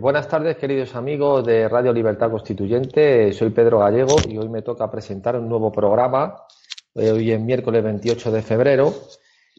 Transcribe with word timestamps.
Buenas 0.00 0.28
tardes, 0.28 0.56
queridos 0.56 0.94
amigos 0.96 1.44
de 1.44 1.68
Radio 1.68 1.92
Libertad 1.92 2.30
Constituyente. 2.30 3.32
Soy 3.34 3.50
Pedro 3.50 3.80
Gallego 3.80 4.16
y 4.26 4.38
hoy 4.38 4.48
me 4.48 4.62
toca 4.62 4.90
presentar 4.90 5.36
un 5.36 5.48
nuevo 5.48 5.70
programa. 5.70 6.46
Eh, 6.94 7.10
hoy 7.10 7.30
es 7.30 7.40
miércoles 7.40 7.84
28 7.84 8.32
de 8.32 8.40
febrero 8.40 8.94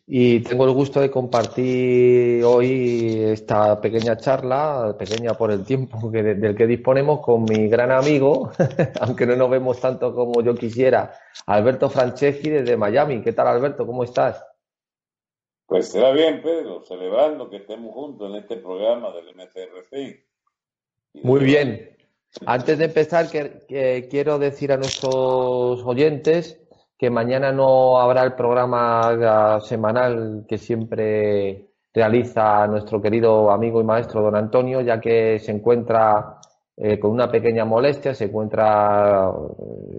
y 0.08 0.40
tengo 0.40 0.66
el 0.66 0.72
gusto 0.72 1.00
de 1.00 1.12
compartir 1.12 2.44
hoy 2.44 3.22
esta 3.24 3.80
pequeña 3.80 4.18
charla, 4.18 4.96
pequeña 4.98 5.36
por 5.36 5.52
el 5.52 5.64
tiempo 5.64 6.12
que, 6.12 6.24
del 6.24 6.56
que 6.56 6.66
disponemos, 6.66 7.22
con 7.22 7.44
mi 7.44 7.68
gran 7.68 7.92
amigo, 7.92 8.52
aunque 9.00 9.28
no 9.28 9.36
nos 9.36 9.50
vemos 9.50 9.80
tanto 9.80 10.14
como 10.14 10.42
yo 10.42 10.56
quisiera, 10.56 11.14
Alberto 11.46 11.88
Franceschi 11.88 12.50
desde 12.50 12.78
Miami. 12.78 13.22
¿Qué 13.22 13.34
tal, 13.34 13.48
Alberto? 13.48 13.86
¿Cómo 13.86 14.04
estás? 14.04 14.44
Pues 15.68 15.90
será 15.90 16.12
bien, 16.12 16.42
Pedro, 16.42 16.82
celebrando 16.82 17.50
que 17.50 17.58
estemos 17.58 17.94
juntos 17.94 18.30
en 18.30 18.38
este 18.38 18.58
programa 18.58 19.14
del 19.14 19.34
MCRC. 19.36 20.31
Muy 21.14 21.44
bien. 21.44 21.90
Antes 22.46 22.78
de 22.78 22.86
empezar, 22.86 23.30
que, 23.30 24.08
quiero 24.10 24.40
decir 24.40 24.72
a 24.72 24.78
nuestros 24.78 25.84
oyentes 25.86 26.60
que 26.98 27.10
mañana 27.10 27.52
no 27.52 28.00
habrá 28.00 28.24
el 28.24 28.34
programa 28.34 29.60
semanal 29.62 30.46
que 30.48 30.58
siempre 30.58 31.68
realiza 31.94 32.68
nuestro 32.68 33.02
querido 33.02 33.52
amigo 33.52 33.82
y 33.82 33.84
maestro 33.84 34.22
don 34.22 34.36
Antonio, 34.36 34.82
ya 34.82 35.02
que 35.02 35.40
se 35.40 35.52
encuentra 35.52 36.38
eh, 36.78 37.00
con 37.00 37.12
una 37.12 37.30
pequeña 37.30 37.66
molestia, 37.66 38.14
se 38.14 38.26
encuentra, 38.26 39.30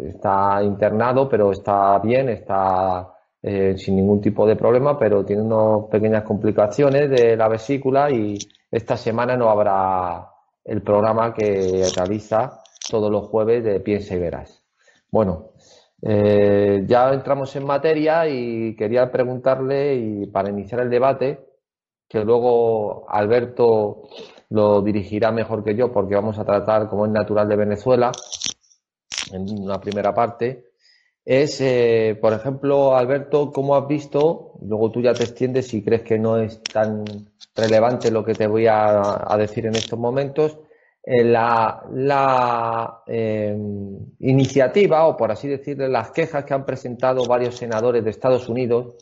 está 0.06 0.62
internado, 0.62 1.28
pero 1.28 1.52
está 1.52 1.98
bien, 1.98 2.30
está 2.30 3.12
eh, 3.42 3.74
sin 3.76 3.96
ningún 3.96 4.20
tipo 4.20 4.46
de 4.46 4.56
problema, 4.56 4.98
pero 4.98 5.24
tiene 5.24 5.42
unas 5.42 5.90
pequeñas 5.90 6.22
complicaciones 6.22 7.10
de 7.10 7.36
la 7.36 7.48
vesícula 7.48 8.10
y 8.10 8.38
esta 8.70 8.96
semana 8.96 9.36
no 9.36 9.50
habrá 9.50 10.31
el 10.64 10.82
programa 10.82 11.34
que 11.34 11.84
realiza 11.94 12.62
todos 12.88 13.10
los 13.10 13.28
jueves 13.28 13.64
de 13.64 13.80
Piensa 13.80 14.14
y 14.14 14.18
Verás. 14.18 14.62
Bueno, 15.10 15.52
eh, 16.02 16.84
ya 16.86 17.12
entramos 17.12 17.54
en 17.56 17.64
materia 17.64 18.28
y 18.28 18.74
quería 18.76 19.10
preguntarle, 19.10 19.94
y 19.94 20.26
para 20.26 20.50
iniciar 20.50 20.80
el 20.80 20.90
debate, 20.90 21.46
que 22.08 22.24
luego 22.24 23.08
Alberto 23.08 24.08
lo 24.50 24.82
dirigirá 24.82 25.32
mejor 25.32 25.64
que 25.64 25.74
yo, 25.74 25.92
porque 25.92 26.14
vamos 26.14 26.38
a 26.38 26.44
tratar, 26.44 26.88
como 26.88 27.06
es 27.06 27.12
natural, 27.12 27.48
de 27.48 27.56
Venezuela 27.56 28.12
en 29.32 29.62
una 29.62 29.80
primera 29.80 30.12
parte, 30.12 30.72
es, 31.24 31.60
eh, 31.60 32.18
por 32.20 32.32
ejemplo, 32.32 32.96
Alberto, 32.96 33.52
¿cómo 33.52 33.76
has 33.76 33.86
visto? 33.86 34.54
Luego 34.60 34.90
tú 34.90 35.00
ya 35.00 35.14
te 35.14 35.22
extiendes 35.22 35.68
si 35.68 35.82
crees 35.82 36.02
que 36.02 36.18
no 36.18 36.36
es 36.36 36.62
tan 36.64 37.04
relevante 37.54 38.10
lo 38.10 38.24
que 38.24 38.34
te 38.34 38.46
voy 38.46 38.66
a, 38.68 39.34
decir 39.38 39.66
en 39.66 39.74
estos 39.74 39.98
momentos. 39.98 40.58
Eh, 41.04 41.24
la, 41.24 41.84
la 41.92 43.02
eh, 43.06 43.56
iniciativa, 44.20 45.06
o 45.06 45.16
por 45.16 45.32
así 45.32 45.48
decirlo, 45.48 45.88
las 45.88 46.12
quejas 46.12 46.44
que 46.44 46.54
han 46.54 46.64
presentado 46.64 47.24
varios 47.26 47.56
senadores 47.56 48.04
de 48.04 48.10
Estados 48.10 48.48
Unidos, 48.48 48.96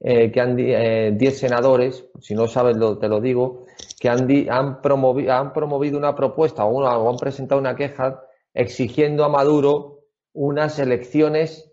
que 0.00 0.38
han 0.38 0.56
10 0.56 1.38
senadores, 1.38 2.04
si 2.20 2.34
no 2.34 2.46
sabes 2.46 2.76
lo, 2.76 2.98
te 2.98 3.08
lo 3.08 3.22
digo, 3.22 3.64
que 3.98 4.10
han, 4.10 4.28
han, 4.50 4.82
promovido, 4.82 5.32
han 5.32 5.54
promovido 5.54 5.96
una 5.96 6.14
propuesta 6.14 6.66
o, 6.66 6.84
o 6.84 7.10
han 7.10 7.16
presentado 7.16 7.58
una 7.58 7.74
queja 7.74 8.20
exigiendo 8.52 9.24
a 9.24 9.30
Maduro 9.30 10.00
unas 10.34 10.78
elecciones 10.78 11.72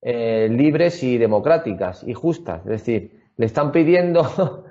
eh, 0.00 0.48
libres 0.48 1.02
y 1.02 1.18
democráticas 1.18 2.04
y 2.06 2.14
justas. 2.14 2.60
Es 2.60 2.70
decir, 2.70 3.20
le 3.36 3.46
están 3.46 3.72
pidiendo 3.72 4.22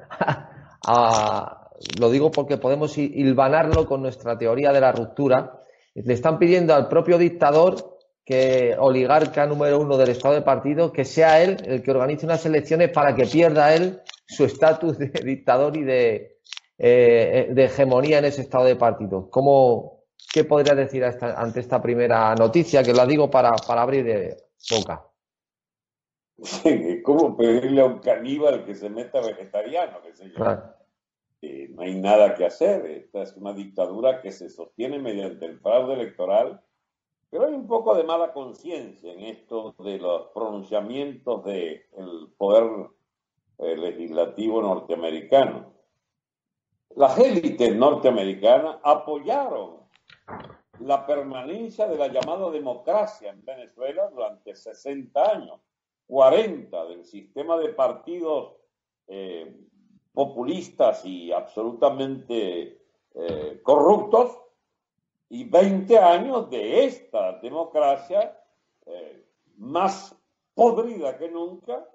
a, 0.86 1.70
lo 2.00 2.10
digo 2.10 2.32
porque 2.32 2.58
podemos 2.58 2.98
hilvanarlo 2.98 3.86
con 3.86 4.02
nuestra 4.02 4.38
teoría 4.38 4.72
de 4.72 4.82
la 4.82 4.92
ruptura, 4.92 5.62
le 5.94 6.14
están 6.14 6.38
pidiendo 6.38 6.74
al 6.74 6.88
propio 6.88 7.18
dictador 7.18 7.98
que 8.24 8.76
oligarca 8.78 9.46
número 9.46 9.80
uno 9.80 9.98
del 9.98 10.10
Estado 10.10 10.36
de 10.36 10.42
partido, 10.42 10.92
que 10.92 11.06
sea 11.06 11.42
él 11.42 11.58
el 11.66 11.82
que 11.82 11.92
organice 11.92 12.26
unas 12.26 12.46
elecciones 12.46 12.90
para 12.90 13.16
que 13.16 13.26
pierda 13.26 13.74
él 13.74 14.02
su 14.28 14.44
estatus 14.44 14.98
de 14.98 15.08
dictador 15.24 15.78
y 15.78 15.84
de, 15.84 16.40
eh, 16.78 17.48
de 17.50 17.64
hegemonía 17.64 18.20
en 18.20 18.26
ese 18.26 18.42
Estado 18.42 18.66
de 18.66 18.76
partido. 18.76 19.30
¿Cómo, 19.30 20.04
¿Qué 20.32 20.44
podría 20.44 20.76
decir 20.76 21.04
ante 21.06 21.62
esta 21.62 21.82
primera 21.82 22.36
noticia? 22.36 22.84
Que 22.84 22.94
la 22.94 23.06
digo 23.06 23.32
para, 23.32 23.56
abrir 23.68 24.04
de 24.04 24.38
boca. 24.70 25.06
Sí, 26.42 27.02
¿Cómo 27.04 27.36
pedirle 27.36 27.82
a 27.82 27.86
un 27.86 28.00
caníbal 28.00 28.66
que 28.66 28.76
se 28.76 28.90
meta 28.90 29.22
vegetariano? 29.22 30.00
Eh, 31.42 31.68
no 31.70 31.82
hay 31.82 31.96
nada 31.96 32.36
que 32.36 32.46
hacer. 32.46 32.86
Esta 32.86 33.24
es 33.24 33.36
una 33.38 33.54
dictadura 33.54 34.22
que 34.22 34.32
se 34.32 34.50
sostiene 34.50 35.00
mediante 35.00 35.46
el 35.46 35.60
fraude 35.60 35.94
electoral, 35.94 36.62
pero 37.30 37.46
hay 37.46 37.54
un 37.54 37.68
poco 37.68 37.96
de 37.96 38.04
mala 38.04 38.34
conciencia 38.34 39.12
en 39.12 39.22
esto 39.22 39.76
de 39.80 39.98
los 39.98 40.28
pronunciamientos 40.34 41.44
del 41.44 42.34
poder 42.38 42.90
eh, 43.60 43.76
legislativo 43.76 44.62
norteamericano. 44.62 45.74
Las 46.96 47.18
élites 47.20 47.76
norteamericanas 47.76 48.78
apoyaron 48.84 49.78
la 50.80 51.06
permanencia 51.06 51.88
de 51.88 51.98
la 51.98 52.08
llamada 52.08 52.50
democracia 52.52 53.32
en 53.32 53.44
Venezuela 53.44 54.10
durante 54.10 54.56
60 54.56 55.32
años, 55.32 55.60
40 56.08 56.86
del 56.86 57.06
sistema 57.06 57.58
de 57.58 57.70
partidos 57.70 58.54
eh, 59.08 59.56
populistas 60.14 61.06
y 61.06 61.32
absolutamente 61.32 62.82
eh, 63.14 63.60
corruptos 63.64 64.38
y 65.30 65.44
20 65.44 65.98
años 66.00 66.50
de 66.50 66.86
esta 66.86 67.40
democracia 67.40 68.40
eh, 68.86 69.26
más 69.58 70.16
podrida 70.54 71.18
que 71.18 71.30
nunca, 71.30 71.88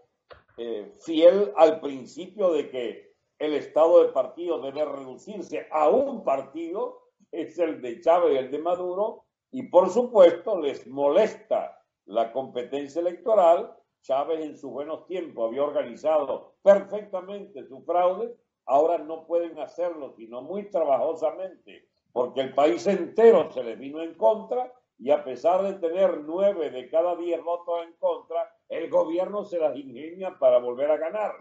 fiel 1.00 1.50
al 1.56 1.80
principio 1.80 2.52
de 2.52 2.68
que 2.70 3.14
el 3.38 3.54
estado 3.54 4.04
de 4.04 4.12
partido 4.12 4.60
debe 4.60 4.84
reducirse 4.84 5.66
a 5.72 5.88
un 5.88 6.22
partido 6.22 7.02
es 7.32 7.58
el 7.58 7.80
de 7.80 8.00
Chávez 8.00 8.34
y 8.34 8.36
el 8.36 8.50
de 8.50 8.58
Maduro, 8.58 9.24
y 9.50 9.64
por 9.64 9.90
supuesto 9.90 10.60
les 10.60 10.86
molesta 10.86 11.82
la 12.04 12.32
competencia 12.32 13.00
electoral. 13.00 13.74
Chávez 14.02 14.40
en 14.40 14.56
sus 14.56 14.70
buenos 14.70 15.06
tiempos 15.06 15.48
había 15.48 15.62
organizado 15.62 16.54
perfectamente 16.62 17.64
su 17.64 17.82
fraude, 17.82 18.34
ahora 18.66 18.98
no 18.98 19.26
pueden 19.26 19.58
hacerlo 19.58 20.12
sino 20.16 20.42
muy 20.42 20.68
trabajosamente, 20.70 21.88
porque 22.12 22.40
el 22.40 22.54
país 22.54 22.86
entero 22.86 23.50
se 23.50 23.64
les 23.64 23.78
vino 23.78 24.02
en 24.02 24.14
contra 24.14 24.72
y 24.98 25.10
a 25.10 25.24
pesar 25.24 25.62
de 25.62 25.74
tener 25.74 26.20
nueve 26.24 26.70
de 26.70 26.88
cada 26.90 27.16
diez 27.16 27.42
votos 27.42 27.82
en 27.84 27.92
contra, 27.94 28.54
el 28.68 28.90
gobierno 28.90 29.44
se 29.44 29.58
las 29.58 29.76
ingenia 29.76 30.38
para 30.38 30.58
volver 30.58 30.90
a 30.90 30.96
ganar. 30.96 31.32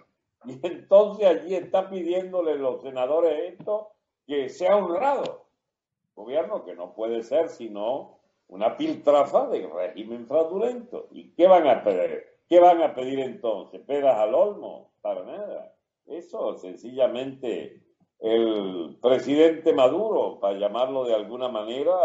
Y 0.46 0.60
entonces 0.66 1.28
allí 1.28 1.54
está 1.54 1.90
pidiéndole 1.90 2.56
los 2.56 2.82
senadores 2.82 3.54
esto 3.54 3.90
que 4.26 4.50
sea 4.50 4.78
honrado 4.78 5.52
gobierno, 6.16 6.64
que 6.64 6.76
no 6.76 6.94
puede 6.94 7.24
ser 7.24 7.50
sino 7.50 8.20
una 8.48 8.78
piltrafa 8.78 9.48
de 9.48 9.68
régimen 9.68 10.28
fraudulento. 10.28 11.08
¿Y 11.12 11.32
qué 11.32 11.48
van 11.48 11.68
a 11.68 11.84
pedir? 11.84 12.31
¿Qué 12.52 12.60
van 12.60 12.84
a 12.84 12.94
pedir 12.94 13.18
entonces? 13.22 13.80
¿Pedas 13.88 14.18
al 14.18 14.36
olmo? 14.36 14.92
Para 15.00 15.24
nada. 15.24 15.74
Eso 16.06 16.58
sencillamente 16.58 17.82
el 18.20 19.00
presidente 19.02 19.72
Maduro, 19.72 20.38
para 20.38 20.60
llamarlo 20.60 21.06
de 21.06 21.16
alguna 21.16 21.48
manera, 21.48 21.96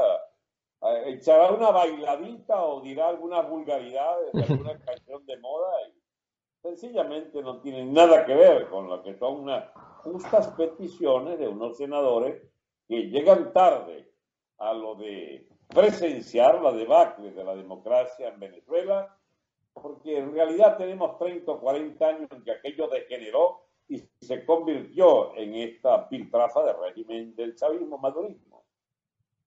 echará 1.07 1.51
una 1.51 1.73
bailadita 1.73 2.63
o 2.63 2.81
dirá 2.81 3.09
algunas 3.09 3.51
vulgaridades 3.51 4.33
de 4.35 4.45
alguna 4.49 4.79
canción 4.79 5.27
de 5.27 5.37
moda 5.39 5.73
y 5.89 6.01
sencillamente 6.63 7.43
no 7.43 7.61
tiene 7.61 7.85
nada 7.85 8.25
que 8.25 8.37
ver 8.37 8.69
con 8.69 8.87
lo 8.87 9.03
que 9.03 9.17
son 9.17 9.41
unas 9.41 9.69
justas 10.05 10.47
peticiones 10.53 11.41
de 11.41 11.49
unos 11.49 11.77
senadores 11.77 12.41
que 12.87 13.09
llegan 13.09 13.53
tarde 13.53 14.13
a 14.59 14.73
lo 14.73 14.95
de 14.95 15.49
presenciar 15.67 16.63
la 16.63 16.71
debacle 16.71 17.33
de 17.33 17.43
la 17.43 17.57
democracia 17.57 18.29
en 18.29 18.39
Venezuela, 18.39 19.16
porque 19.83 20.19
en 20.19 20.33
realidad 20.33 20.77
tenemos 20.79 21.19
30 21.19 21.51
o 21.53 21.61
40 21.61 22.07
años 22.07 22.29
en 22.31 22.43
que 22.43 22.53
aquello 22.53 22.89
degeneró 22.89 23.61
y 23.89 24.03
se 24.21 24.45
convirtió 24.45 25.37
en 25.37 25.55
esta 25.55 26.09
piltrafa 26.09 26.65
de 26.65 26.73
régimen 26.73 27.37
del 27.37 27.55
chavismo 27.55 27.99
madurismo. 27.99 28.65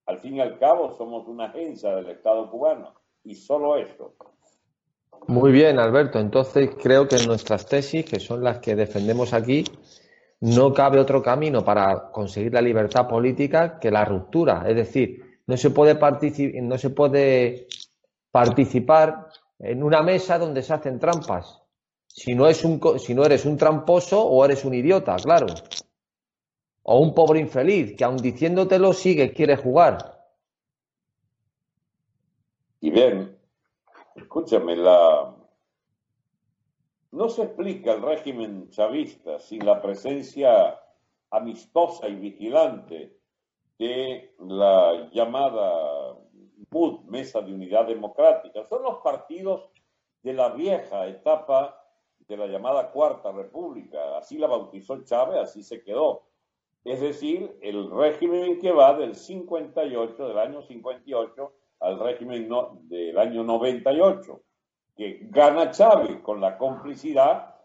Al 0.05 0.19
fin 0.19 0.35
y 0.35 0.41
al 0.41 0.57
cabo 0.57 0.95
somos 0.97 1.27
una 1.27 1.45
agencia 1.45 1.95
del 1.95 2.09
Estado 2.09 2.49
cubano 2.49 2.93
y 3.23 3.35
solo 3.35 3.77
eso. 3.77 4.13
Muy 5.27 5.51
bien, 5.51 5.79
Alberto. 5.79 6.19
Entonces 6.19 6.69
creo 6.81 7.07
que 7.07 7.17
en 7.17 7.27
nuestras 7.27 7.65
tesis, 7.65 8.05
que 8.05 8.19
son 8.19 8.43
las 8.43 8.59
que 8.59 8.75
defendemos 8.75 9.33
aquí, 9.33 9.65
no 10.39 10.73
cabe 10.73 10.99
otro 10.99 11.21
camino 11.21 11.65
para 11.65 12.11
conseguir 12.11 12.53
la 12.53 12.61
libertad 12.61 13.07
política 13.07 13.79
que 13.79 13.91
la 13.91 14.05
ruptura. 14.05 14.63
Es 14.67 14.75
decir, 14.75 15.41
no 15.45 15.57
se 15.57 15.71
puede, 15.71 15.99
no 16.61 16.77
se 16.77 16.89
puede 16.91 17.67
participar 18.31 19.27
en 19.59 19.83
una 19.83 20.01
mesa 20.01 20.39
donde 20.39 20.63
se 20.63 20.73
hacen 20.73 20.99
trampas. 20.99 21.61
Si 22.07 22.33
no, 22.33 22.47
es 22.47 22.63
un, 22.63 22.81
si 22.99 23.13
no 23.13 23.23
eres 23.23 23.45
un 23.45 23.57
tramposo 23.57 24.21
o 24.21 24.43
eres 24.43 24.65
un 24.65 24.73
idiota, 24.73 25.15
claro. 25.17 25.47
O 26.83 26.99
un 26.99 27.13
pobre 27.13 27.39
infeliz 27.39 27.95
que 27.95 28.03
aun 28.03 28.17
diciéndotelo 28.17 28.93
sigue, 28.93 29.31
quiere 29.31 29.57
jugar. 29.57 30.19
Y 32.81 32.89
bien, 32.89 33.37
escúchame, 34.15 34.75
la... 34.75 35.35
no 37.11 37.29
se 37.29 37.43
explica 37.43 37.93
el 37.93 38.01
régimen 38.01 38.69
chavista 38.69 39.37
sin 39.39 39.65
la 39.65 39.81
presencia 39.81 40.79
amistosa 41.29 42.07
y 42.07 42.15
vigilante 42.15 43.17
de 43.77 44.33
la 44.39 45.09
llamada 45.11 46.08
MUD, 46.71 47.01
Mesa 47.05 47.41
de 47.41 47.53
Unidad 47.53 47.87
Democrática. 47.87 48.65
Son 48.67 48.83
los 48.83 48.97
partidos 48.97 49.69
de 50.21 50.33
la 50.33 50.49
vieja 50.49 51.07
etapa 51.07 51.79
de 52.27 52.37
la 52.37 52.47
llamada 52.47 52.91
Cuarta 52.91 53.31
República. 53.31 54.17
Así 54.17 54.37
la 54.37 54.47
bautizó 54.47 55.03
Chávez, 55.03 55.39
así 55.39 55.63
se 55.63 55.81
quedó. 55.83 56.23
Es 56.83 57.01
decir, 57.01 57.57
el 57.61 57.89
régimen 57.91 58.59
que 58.59 58.71
va 58.71 58.93
del 58.93 59.15
58, 59.15 60.27
del 60.27 60.37
año 60.37 60.61
58, 60.61 61.53
al 61.81 61.99
régimen 61.99 62.49
del 62.83 63.17
año 63.17 63.43
98, 63.43 64.41
que 64.95 65.19
gana 65.29 65.71
Chávez 65.71 66.21
con 66.21 66.39
la 66.39 66.57
complicidad, 66.57 67.55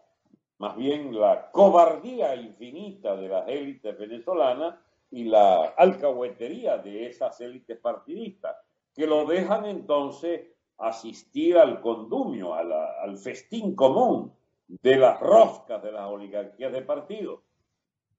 más 0.57 0.75
bien 0.75 1.19
la 1.19 1.51
cobardía 1.51 2.35
infinita 2.35 3.15
de 3.15 3.27
las 3.27 3.47
élites 3.47 3.97
venezolanas 3.97 4.75
y 5.11 5.25
la 5.25 5.65
alcahuetería 5.77 6.77
de 6.77 7.07
esas 7.07 7.39
élites 7.41 7.77
partidistas, 7.77 8.55
que 8.95 9.05
lo 9.05 9.25
dejan 9.25 9.65
entonces 9.65 10.41
asistir 10.77 11.57
al 11.57 11.81
condumio, 11.81 12.53
al 12.53 13.17
festín 13.17 13.75
común 13.75 14.33
de 14.67 14.97
las 14.97 15.19
roscas 15.19 15.81
de 15.83 15.91
las 15.91 16.09
oligarquías 16.09 16.71
de 16.71 16.81
partido. 16.81 17.43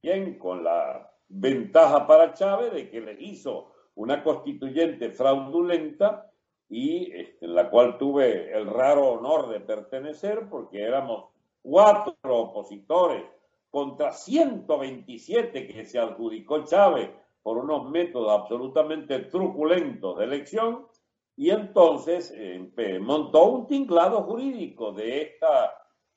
Bien, 0.02 0.38
con 0.38 0.62
la 0.62 1.10
ventaja 1.28 2.06
para 2.06 2.32
Chávez 2.32 2.72
de 2.72 2.88
que 2.88 3.00
le 3.00 3.20
hizo 3.20 3.72
una 3.96 4.22
constituyente 4.22 5.10
fraudulenta 5.10 6.30
y 6.68 7.10
este, 7.12 7.46
en 7.46 7.54
la 7.54 7.70
cual 7.70 7.98
tuve 7.98 8.52
el 8.56 8.66
raro 8.66 9.12
honor 9.12 9.48
de 9.48 9.60
pertenecer 9.60 10.48
porque 10.48 10.82
éramos 10.82 11.30
cuatro 11.62 12.14
opositores 12.22 13.24
contra 13.70 14.12
127 14.12 15.66
que 15.66 15.84
se 15.84 15.98
adjudicó 15.98 16.64
Chávez 16.64 17.10
por 17.46 17.58
unos 17.58 17.88
métodos 17.88 18.40
absolutamente 18.40 19.20
truculentos 19.20 20.18
de 20.18 20.24
elección 20.24 20.88
y 21.36 21.50
entonces 21.50 22.34
eh, 22.34 22.98
montó 23.00 23.44
un 23.44 23.68
tinglado 23.68 24.24
jurídico 24.24 24.90
de 24.90 25.22
esta 25.22 25.72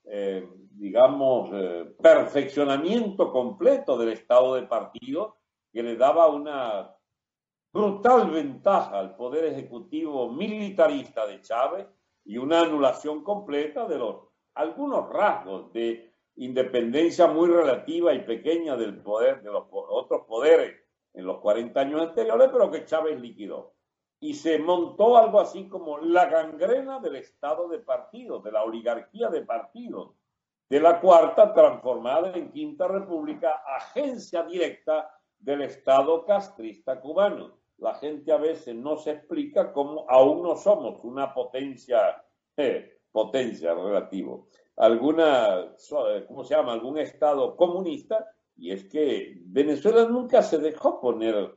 eh, 0.06 0.50
digamos, 0.72 1.52
eh, 1.54 1.86
perfeccionamiento 2.02 3.32
completo 3.32 3.96
del 3.96 4.10
Estado 4.10 4.56
de 4.56 4.64
partido 4.64 5.38
que 5.72 5.84
le 5.84 5.96
daba 5.98 6.30
una 6.30 6.96
brutal 7.72 8.32
ventaja 8.32 8.98
al 8.98 9.16
Poder 9.16 9.46
Ejecutivo 9.54 10.32
militarista 10.32 11.28
de 11.28 11.42
Chávez 11.42 11.86
y 12.26 12.40
una 12.40 12.62
anulación 12.62 13.24
completa 13.24 13.86
de 13.88 14.00
los 14.00 14.16
algunos 14.56 15.08
rasgos 15.10 15.72
de 15.74 16.12
independencia 16.38 17.28
muy 17.28 17.50
relativa 17.50 18.16
y 18.16 18.24
pequeña 18.24 18.76
del 18.76 19.00
poder 19.04 19.44
de 19.44 19.52
los 19.52 19.66
otros 19.72 20.26
poderes 20.26 20.89
en 21.14 21.26
los 21.26 21.40
40 21.40 21.80
años 21.80 22.02
anteriores, 22.02 22.50
pero 22.52 22.72
que 22.72 22.86
Chávez 22.86 23.20
liquidó 23.20 23.74
y 24.20 24.34
se 24.34 24.60
montó 24.60 25.18
algo 25.18 25.40
así 25.40 25.68
como 25.70 26.00
la 26.00 26.26
gangrena 26.26 27.00
del 27.00 27.16
Estado 27.16 27.70
de 27.70 27.80
partidos, 27.80 28.44
de 28.44 28.52
la 28.52 28.64
oligarquía 28.64 29.30
de 29.30 29.44
partidos, 29.44 30.14
de 30.70 30.80
la 30.80 31.00
cuarta 31.00 31.54
transformada 31.54 32.34
en 32.34 32.52
Quinta 32.52 32.88
República, 32.88 33.64
agencia 33.78 34.44
directa 34.44 35.10
del 35.40 35.62
Estado 35.62 36.26
castrista 36.26 37.00
cubano. 37.00 37.58
La 37.78 37.96
gente 37.96 38.34
a 38.34 38.38
veces 38.38 38.76
no 38.76 38.98
se 38.98 39.12
explica 39.12 39.72
cómo 39.72 40.06
aún 40.10 40.44
no 40.44 40.58
somos 40.58 41.00
una 41.04 41.34
potencia, 41.34 42.22
eh, 42.58 43.00
potencia 43.12 43.74
relativo, 43.74 44.48
alguna, 44.76 45.74
¿cómo 46.28 46.44
se 46.44 46.56
llama? 46.56 46.74
Algún 46.74 47.00
Estado 47.00 47.56
comunista, 47.56 48.30
y 48.60 48.72
es 48.72 48.86
que 48.86 49.38
Venezuela 49.46 50.06
nunca 50.06 50.42
se 50.42 50.58
dejó 50.58 51.00
poner 51.00 51.56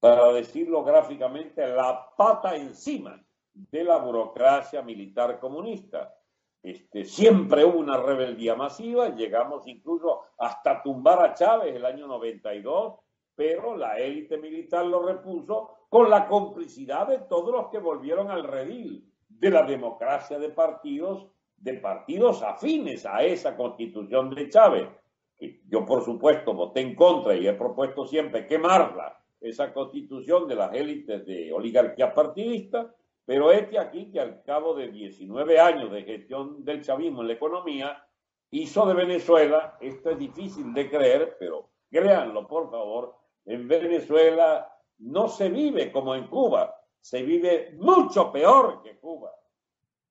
para 0.00 0.32
decirlo 0.32 0.82
gráficamente, 0.82 1.64
la 1.64 2.08
pata 2.16 2.56
encima 2.56 3.24
de 3.54 3.84
la 3.84 3.98
burocracia 3.98 4.82
militar 4.82 5.38
comunista. 5.38 6.12
Este, 6.60 7.04
siempre 7.04 7.64
hubo 7.64 7.78
una 7.78 7.96
rebeldía 7.96 8.56
masiva, 8.56 9.14
llegamos 9.14 9.66
incluso 9.68 10.22
hasta 10.38 10.82
tumbar 10.82 11.24
a 11.24 11.34
Chávez 11.34 11.76
el 11.76 11.84
año 11.84 12.08
92, 12.08 12.98
pero 13.36 13.76
la 13.76 13.96
élite 13.98 14.38
militar 14.38 14.84
lo 14.86 15.04
repuso 15.04 15.86
con 15.88 16.10
la 16.10 16.26
complicidad 16.26 17.06
de 17.06 17.18
todos 17.18 17.52
los 17.52 17.68
que 17.68 17.78
volvieron 17.78 18.28
al 18.28 18.42
redil 18.42 19.08
de 19.28 19.50
la 19.50 19.62
democracia 19.62 20.36
de 20.38 20.48
partidos, 20.48 21.28
de 21.56 21.74
partidos 21.74 22.42
afines 22.42 23.06
a 23.06 23.22
esa 23.22 23.56
constitución 23.56 24.30
de 24.34 24.48
Chávez. 24.48 24.88
Que 25.42 25.60
yo, 25.68 25.84
por 25.84 26.04
supuesto, 26.04 26.54
voté 26.54 26.82
en 26.82 26.94
contra 26.94 27.34
y 27.34 27.48
he 27.48 27.52
propuesto 27.52 28.06
siempre 28.06 28.46
quemarla 28.46 29.20
esa 29.40 29.72
constitución 29.72 30.46
de 30.46 30.54
las 30.54 30.72
élites 30.72 31.26
de 31.26 31.52
oligarquía 31.52 32.14
partidista, 32.14 32.94
pero 33.24 33.50
este 33.50 33.76
aquí 33.76 34.12
que 34.12 34.20
al 34.20 34.44
cabo 34.44 34.72
de 34.72 34.92
19 34.92 35.58
años 35.58 35.90
de 35.90 36.04
gestión 36.04 36.64
del 36.64 36.84
chavismo 36.84 37.22
en 37.22 37.26
la 37.26 37.32
economía, 37.32 38.06
hizo 38.52 38.86
de 38.86 38.94
Venezuela, 38.94 39.76
esto 39.80 40.10
es 40.10 40.18
difícil 40.20 40.72
de 40.72 40.88
creer, 40.88 41.36
pero 41.40 41.70
créanlo 41.90 42.46
por 42.46 42.70
favor, 42.70 43.16
en 43.44 43.66
Venezuela 43.66 44.72
no 44.98 45.26
se 45.26 45.48
vive 45.48 45.90
como 45.90 46.14
en 46.14 46.28
Cuba, 46.28 46.72
se 47.00 47.24
vive 47.24 47.74
mucho 47.78 48.30
peor 48.30 48.80
que 48.80 48.96
Cuba. 48.96 49.32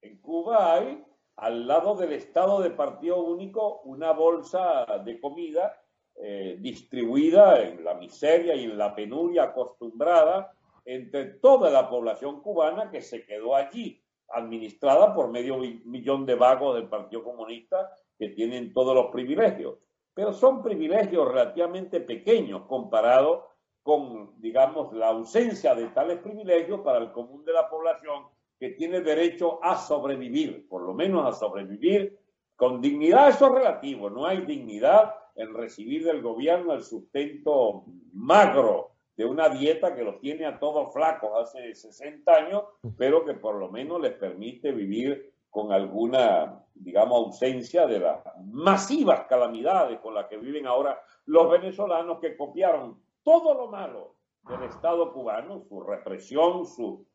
En 0.02 0.20
Cuba 0.20 0.74
hay, 0.74 1.02
al 1.38 1.68
lado 1.68 1.96
del 1.96 2.14
Estado 2.14 2.62
de 2.62 2.72
Partido 2.72 3.24
Único, 3.24 3.82
una 3.82 4.12
bolsa 4.12 4.86
de 5.04 5.20
comida 5.20 5.76
eh, 6.16 6.58
distribuida 6.60 7.62
en 7.62 7.84
la 7.84 7.96
miseria 7.96 8.54
y 8.56 8.66
en 8.66 8.78
la 8.78 8.94
penuria 8.94 9.44
acostumbrada 9.44 10.54
entre 10.86 11.26
toda 11.26 11.70
la 11.70 11.90
población 11.90 12.42
cubana 12.42 12.92
que 12.92 13.02
se 13.02 13.26
quedó 13.26 13.56
allí, 13.56 14.04
administrada 14.30 15.14
por 15.14 15.30
medio 15.30 15.58
millón 15.58 16.26
de 16.26 16.36
vagos 16.36 16.76
del 16.76 16.88
Partido 16.88 17.24
Comunista 17.24 17.92
que 18.18 18.30
tienen 18.30 18.74
todos 18.74 18.96
los 18.96 19.08
privilegios. 19.08 19.78
Pero 20.14 20.34
son 20.34 20.62
privilegios 20.62 21.28
relativamente 21.28 22.02
pequeños 22.02 22.66
comparados 22.68 23.46
con, 23.82 24.40
digamos, 24.40 24.94
la 24.94 25.08
ausencia 25.08 25.74
de 25.74 25.88
tales 25.88 26.20
privilegios 26.20 26.82
para 26.82 27.00
el 27.00 27.12
común 27.12 27.44
de 27.46 27.54
la 27.54 27.70
población 27.70 28.26
que 28.62 28.70
tiene 28.70 29.02
derecho 29.02 29.58
a 29.64 29.76
sobrevivir, 29.76 30.70
por 30.70 30.84
lo 30.84 30.94
menos 30.94 31.26
a 31.26 31.36
sobrevivir 31.36 32.20
con 32.56 32.80
dignidad. 32.80 33.30
Eso 33.30 33.48
es 33.48 33.54
relativo, 33.54 34.12
no 34.12 34.28
hay 34.28 34.46
dignidad 34.46 35.16
en 35.34 35.56
recibir 35.56 36.06
del 36.06 36.22
gobierno 36.22 36.74
el 36.74 36.84
sustento 36.84 37.86
magro 38.14 38.92
de 39.18 39.26
una 39.26 39.50
dieta 39.50 39.96
que 39.96 40.04
los 40.04 40.20
tiene 40.20 40.46
a 40.46 40.60
todos 40.60 40.94
flacos 40.94 41.32
hace 41.42 41.74
60 41.74 42.32
años, 42.32 42.64
pero 43.00 43.26
que 43.26 43.34
por 43.34 43.56
lo 43.56 43.72
menos 43.72 44.00
les 44.00 44.14
permite 44.14 44.72
vivir 44.72 45.34
con 45.50 45.72
alguna, 45.72 46.64
digamos, 46.76 47.18
ausencia 47.18 47.88
de 47.88 48.00
las 48.00 48.20
masivas 48.46 49.22
calamidades 49.28 50.00
con 50.02 50.14
las 50.14 50.28
que 50.28 50.38
viven 50.38 50.68
ahora 50.68 51.02
los 51.26 51.50
venezolanos 51.50 52.20
que 52.20 52.38
copiaron 52.38 53.02
todo 53.24 53.56
lo 53.56 53.70
malo 53.70 54.18
del 54.48 54.62
Estado 54.70 55.12
cubano, 55.14 55.64
su 55.68 55.82
represión, 55.82 56.68
su, 56.68 57.08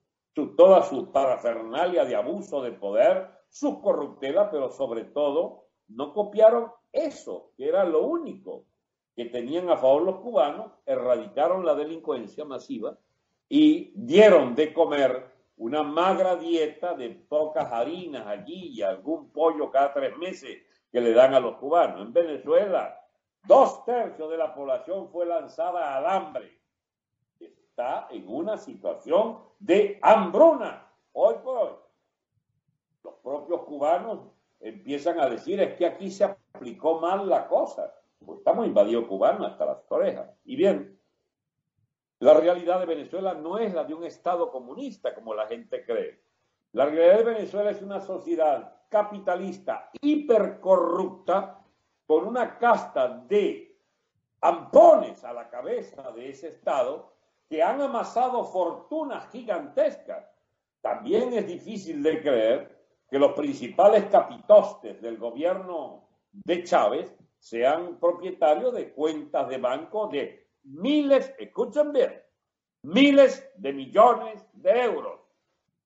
toda 0.44 0.82
su 0.82 1.10
parafernalia 1.10 2.04
de 2.04 2.14
abuso 2.14 2.62
de 2.62 2.72
poder, 2.72 3.30
su 3.48 3.80
corruptela, 3.80 4.50
pero 4.50 4.70
sobre 4.70 5.04
todo 5.04 5.68
no 5.88 6.12
copiaron 6.12 6.70
eso, 6.92 7.52
que 7.56 7.66
era 7.66 7.84
lo 7.84 8.02
único 8.02 8.66
que 9.14 9.24
tenían 9.24 9.70
a 9.70 9.78
favor 9.78 10.02
los 10.02 10.16
cubanos, 10.16 10.72
erradicaron 10.84 11.64
la 11.64 11.74
delincuencia 11.74 12.44
masiva 12.44 12.98
y 13.48 13.92
dieron 13.94 14.54
de 14.54 14.74
comer 14.74 15.32
una 15.56 15.82
magra 15.82 16.36
dieta 16.36 16.94
de 16.94 17.08
pocas 17.10 17.72
harinas 17.72 18.26
allí 18.26 18.74
y 18.74 18.82
algún 18.82 19.30
pollo 19.30 19.70
cada 19.70 19.94
tres 19.94 20.18
meses 20.18 20.58
que 20.92 21.00
le 21.00 21.14
dan 21.14 21.32
a 21.32 21.40
los 21.40 21.56
cubanos. 21.56 22.02
En 22.02 22.12
Venezuela, 22.12 23.00
dos 23.46 23.86
tercios 23.86 24.30
de 24.30 24.36
la 24.36 24.54
población 24.54 25.08
fue 25.08 25.24
lanzada 25.24 25.96
al 25.96 26.06
hambre. 26.06 26.60
Está 27.40 28.08
en 28.10 28.28
una 28.28 28.58
situación 28.58 29.38
de 29.58 29.98
hambruna 30.02 30.90
hoy 31.12 31.34
por 31.42 31.58
hoy. 31.58 31.72
Los 33.04 33.14
propios 33.22 33.62
cubanos 33.62 34.20
empiezan 34.60 35.20
a 35.20 35.28
decir 35.28 35.60
es 35.60 35.74
que 35.76 35.86
aquí 35.86 36.10
se 36.10 36.24
aplicó 36.24 37.00
mal 37.00 37.28
la 37.28 37.46
cosa. 37.48 37.92
Pues 38.24 38.38
estamos 38.38 38.66
invadidos 38.66 39.06
cubanos 39.06 39.50
hasta 39.50 39.66
las 39.66 39.78
orejas. 39.90 40.30
Y 40.44 40.56
bien, 40.56 40.98
la 42.18 42.34
realidad 42.34 42.80
de 42.80 42.86
Venezuela 42.86 43.34
no 43.34 43.58
es 43.58 43.74
la 43.74 43.84
de 43.84 43.94
un 43.94 44.04
Estado 44.04 44.50
comunista, 44.50 45.14
como 45.14 45.34
la 45.34 45.46
gente 45.46 45.84
cree. 45.84 46.22
La 46.72 46.86
realidad 46.86 47.18
de 47.18 47.34
Venezuela 47.34 47.70
es 47.70 47.82
una 47.82 48.00
sociedad 48.00 48.74
capitalista 48.88 49.90
hipercorrupta 50.00 51.62
con 52.06 52.26
una 52.26 52.58
casta 52.58 53.08
de 53.08 53.78
ampones 54.40 55.24
a 55.24 55.32
la 55.32 55.48
cabeza 55.48 56.10
de 56.12 56.30
ese 56.30 56.48
Estado 56.48 57.15
que 57.48 57.62
han 57.62 57.80
amasado 57.80 58.44
fortunas 58.44 59.30
gigantescas. 59.30 60.24
También 60.80 61.32
es 61.32 61.46
difícil 61.46 62.02
de 62.02 62.20
creer 62.20 62.76
que 63.10 63.18
los 63.18 63.32
principales 63.32 64.06
capitostes 64.06 65.00
del 65.00 65.16
gobierno 65.16 66.08
de 66.32 66.64
Chávez 66.64 67.14
sean 67.38 67.98
propietarios 68.00 68.74
de 68.74 68.92
cuentas 68.92 69.48
de 69.48 69.58
banco 69.58 70.08
de 70.08 70.48
miles, 70.64 71.32
escuchen 71.38 71.92
bien, 71.92 72.20
miles 72.82 73.48
de 73.56 73.72
millones 73.72 74.44
de 74.52 74.70
euros, 74.82 75.20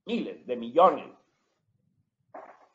miles 0.06 0.46
de 0.46 0.56
millones. 0.56 1.06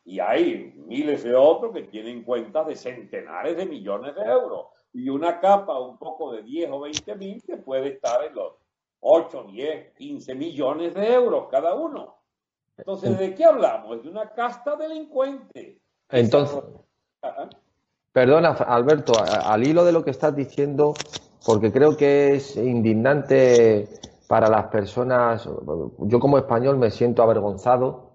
Y 0.04 0.20
hay 0.20 0.72
miles 0.76 1.24
de 1.24 1.34
otros 1.34 1.72
que 1.72 1.82
tienen 1.82 2.22
cuentas 2.22 2.68
de 2.68 2.76
centenares 2.76 3.56
de 3.56 3.66
millones 3.66 4.14
de 4.14 4.22
euros. 4.22 4.66
Y 4.92 5.08
una 5.08 5.40
capa 5.40 5.80
un 5.80 5.98
poco 5.98 6.32
de 6.32 6.42
10 6.42 6.70
o 6.70 6.80
20 6.80 7.16
mil 7.16 7.42
que 7.42 7.56
puede 7.56 7.88
estar 7.88 8.24
en 8.24 8.34
los 8.36 8.52
8, 9.08 9.44
10, 9.52 9.92
15 9.94 10.34
millones 10.34 10.94
de 10.94 11.14
euros 11.14 11.46
cada 11.48 11.74
uno. 11.74 12.16
Entonces, 12.76 13.16
¿de 13.18 13.34
qué 13.34 13.44
hablamos? 13.44 14.02
De 14.02 14.08
una 14.08 14.30
casta 14.30 14.74
delincuente. 14.74 15.80
Entonces, 16.10 16.62
perdona, 18.12 18.50
Alberto, 18.50 19.12
al 19.24 19.64
hilo 19.64 19.84
de 19.84 19.92
lo 19.92 20.04
que 20.04 20.10
estás 20.10 20.34
diciendo, 20.34 20.94
porque 21.46 21.70
creo 21.70 21.96
que 21.96 22.34
es 22.34 22.56
indignante 22.56 23.88
para 24.26 24.48
las 24.48 24.66
personas. 24.66 25.48
Yo 25.98 26.18
como 26.18 26.38
español 26.38 26.76
me 26.76 26.90
siento 26.90 27.22
avergonzado. 27.22 28.05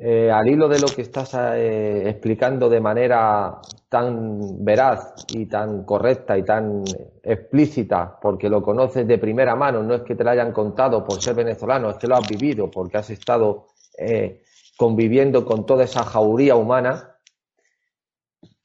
Eh, 0.00 0.30
al 0.30 0.48
hilo 0.48 0.68
de 0.68 0.78
lo 0.78 0.86
que 0.86 1.02
estás 1.02 1.34
eh, 1.34 2.08
explicando 2.08 2.68
de 2.68 2.80
manera 2.80 3.60
tan 3.88 4.64
veraz 4.64 5.26
y 5.32 5.46
tan 5.46 5.84
correcta 5.84 6.38
y 6.38 6.44
tan 6.44 6.84
explícita, 7.20 8.16
porque 8.20 8.48
lo 8.48 8.62
conoces 8.62 9.08
de 9.08 9.18
primera 9.18 9.56
mano, 9.56 9.82
no 9.82 9.94
es 9.94 10.02
que 10.02 10.14
te 10.14 10.22
lo 10.22 10.30
hayan 10.30 10.52
contado 10.52 11.04
por 11.04 11.20
ser 11.20 11.34
venezolano, 11.34 11.90
es 11.90 11.96
que 11.96 12.06
lo 12.06 12.14
has 12.14 12.28
vivido, 12.28 12.70
porque 12.70 12.98
has 12.98 13.10
estado 13.10 13.66
eh, 13.98 14.44
conviviendo 14.76 15.44
con 15.44 15.66
toda 15.66 15.82
esa 15.82 16.04
jauría 16.04 16.54
humana, 16.54 17.16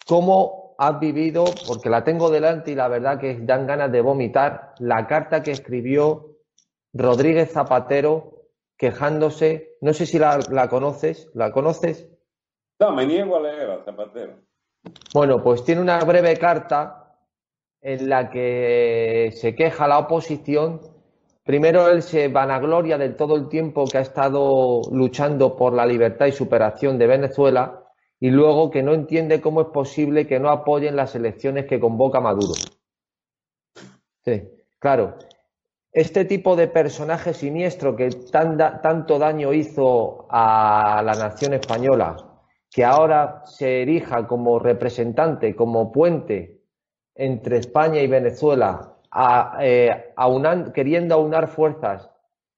¿cómo 0.06 0.76
has 0.78 1.00
vivido, 1.00 1.46
porque 1.66 1.90
la 1.90 2.04
tengo 2.04 2.30
delante 2.30 2.72
y 2.72 2.76
la 2.76 2.88
verdad 2.88 3.20
que 3.20 3.40
dan 3.42 3.66
ganas 3.66 3.92
de 3.92 4.02
vomitar, 4.02 4.76
la 4.78 5.08
carta 5.08 5.42
que 5.42 5.50
escribió 5.50 6.38
Rodríguez 6.94 7.52
Zapatero 7.52 8.33
quejándose, 8.84 9.78
no 9.80 9.94
sé 9.94 10.06
si 10.06 10.20
la, 10.20 10.68
conoces, 10.70 11.30
¿la 11.34 11.54
conoces? 11.54 12.10
No, 12.82 12.92
me 12.92 13.06
niego 13.06 13.38
a 13.38 13.40
leer 13.40 13.72
a 13.72 13.82
Zapatero. 13.86 14.34
Bueno, 15.14 15.42
pues 15.42 15.64
tiene 15.64 15.80
una 15.80 16.04
breve 16.04 16.36
carta 16.36 17.16
en 17.80 18.10
la 18.10 18.30
que 18.30 19.32
se 19.36 19.56
queja 19.56 19.88
la 19.88 20.00
oposición. 20.00 20.82
Primero 21.46 21.88
él 21.88 22.02
se 22.02 22.28
vanagloria 22.28 22.98
del 22.98 23.16
todo 23.16 23.38
el 23.38 23.48
tiempo 23.48 23.86
que 23.86 24.00
ha 24.00 24.02
estado 24.02 24.82
luchando 24.92 25.56
por 25.56 25.72
la 25.72 25.86
libertad 25.86 26.26
y 26.26 26.34
superación 26.34 26.98
de 26.98 27.08
Venezuela 27.08 27.86
y 28.20 28.32
luego 28.32 28.70
que 28.70 28.84
no 28.84 28.94
entiende 28.94 29.40
cómo 29.40 29.62
es 29.62 29.68
posible 29.68 30.28
que 30.28 30.42
no 30.42 30.50
apoyen 30.50 30.98
las 30.98 31.16
elecciones 31.16 31.68
que 31.68 31.80
convoca 31.80 32.20
Maduro. 32.20 32.54
Sí, 34.26 34.44
claro. 34.78 35.18
Este 35.94 36.26
tipo 36.26 36.56
de 36.56 36.68
personaje 36.68 37.36
siniestro 37.36 37.96
que 37.96 38.10
tanto 38.10 39.20
daño 39.20 39.54
hizo 39.54 40.26
a 40.28 41.04
la 41.06 41.14
nación 41.14 41.54
española, 41.54 42.18
que 42.72 42.84
ahora 42.84 43.44
se 43.46 43.84
erija 43.84 44.26
como 44.26 44.58
representante, 44.58 45.56
como 45.56 45.92
puente 45.92 46.64
entre 47.14 47.58
España 47.58 48.02
y 48.02 48.08
Venezuela, 48.08 48.96
eh, 49.62 50.16
queriendo 50.74 51.14
aunar 51.14 51.48
fuerzas 51.48 52.10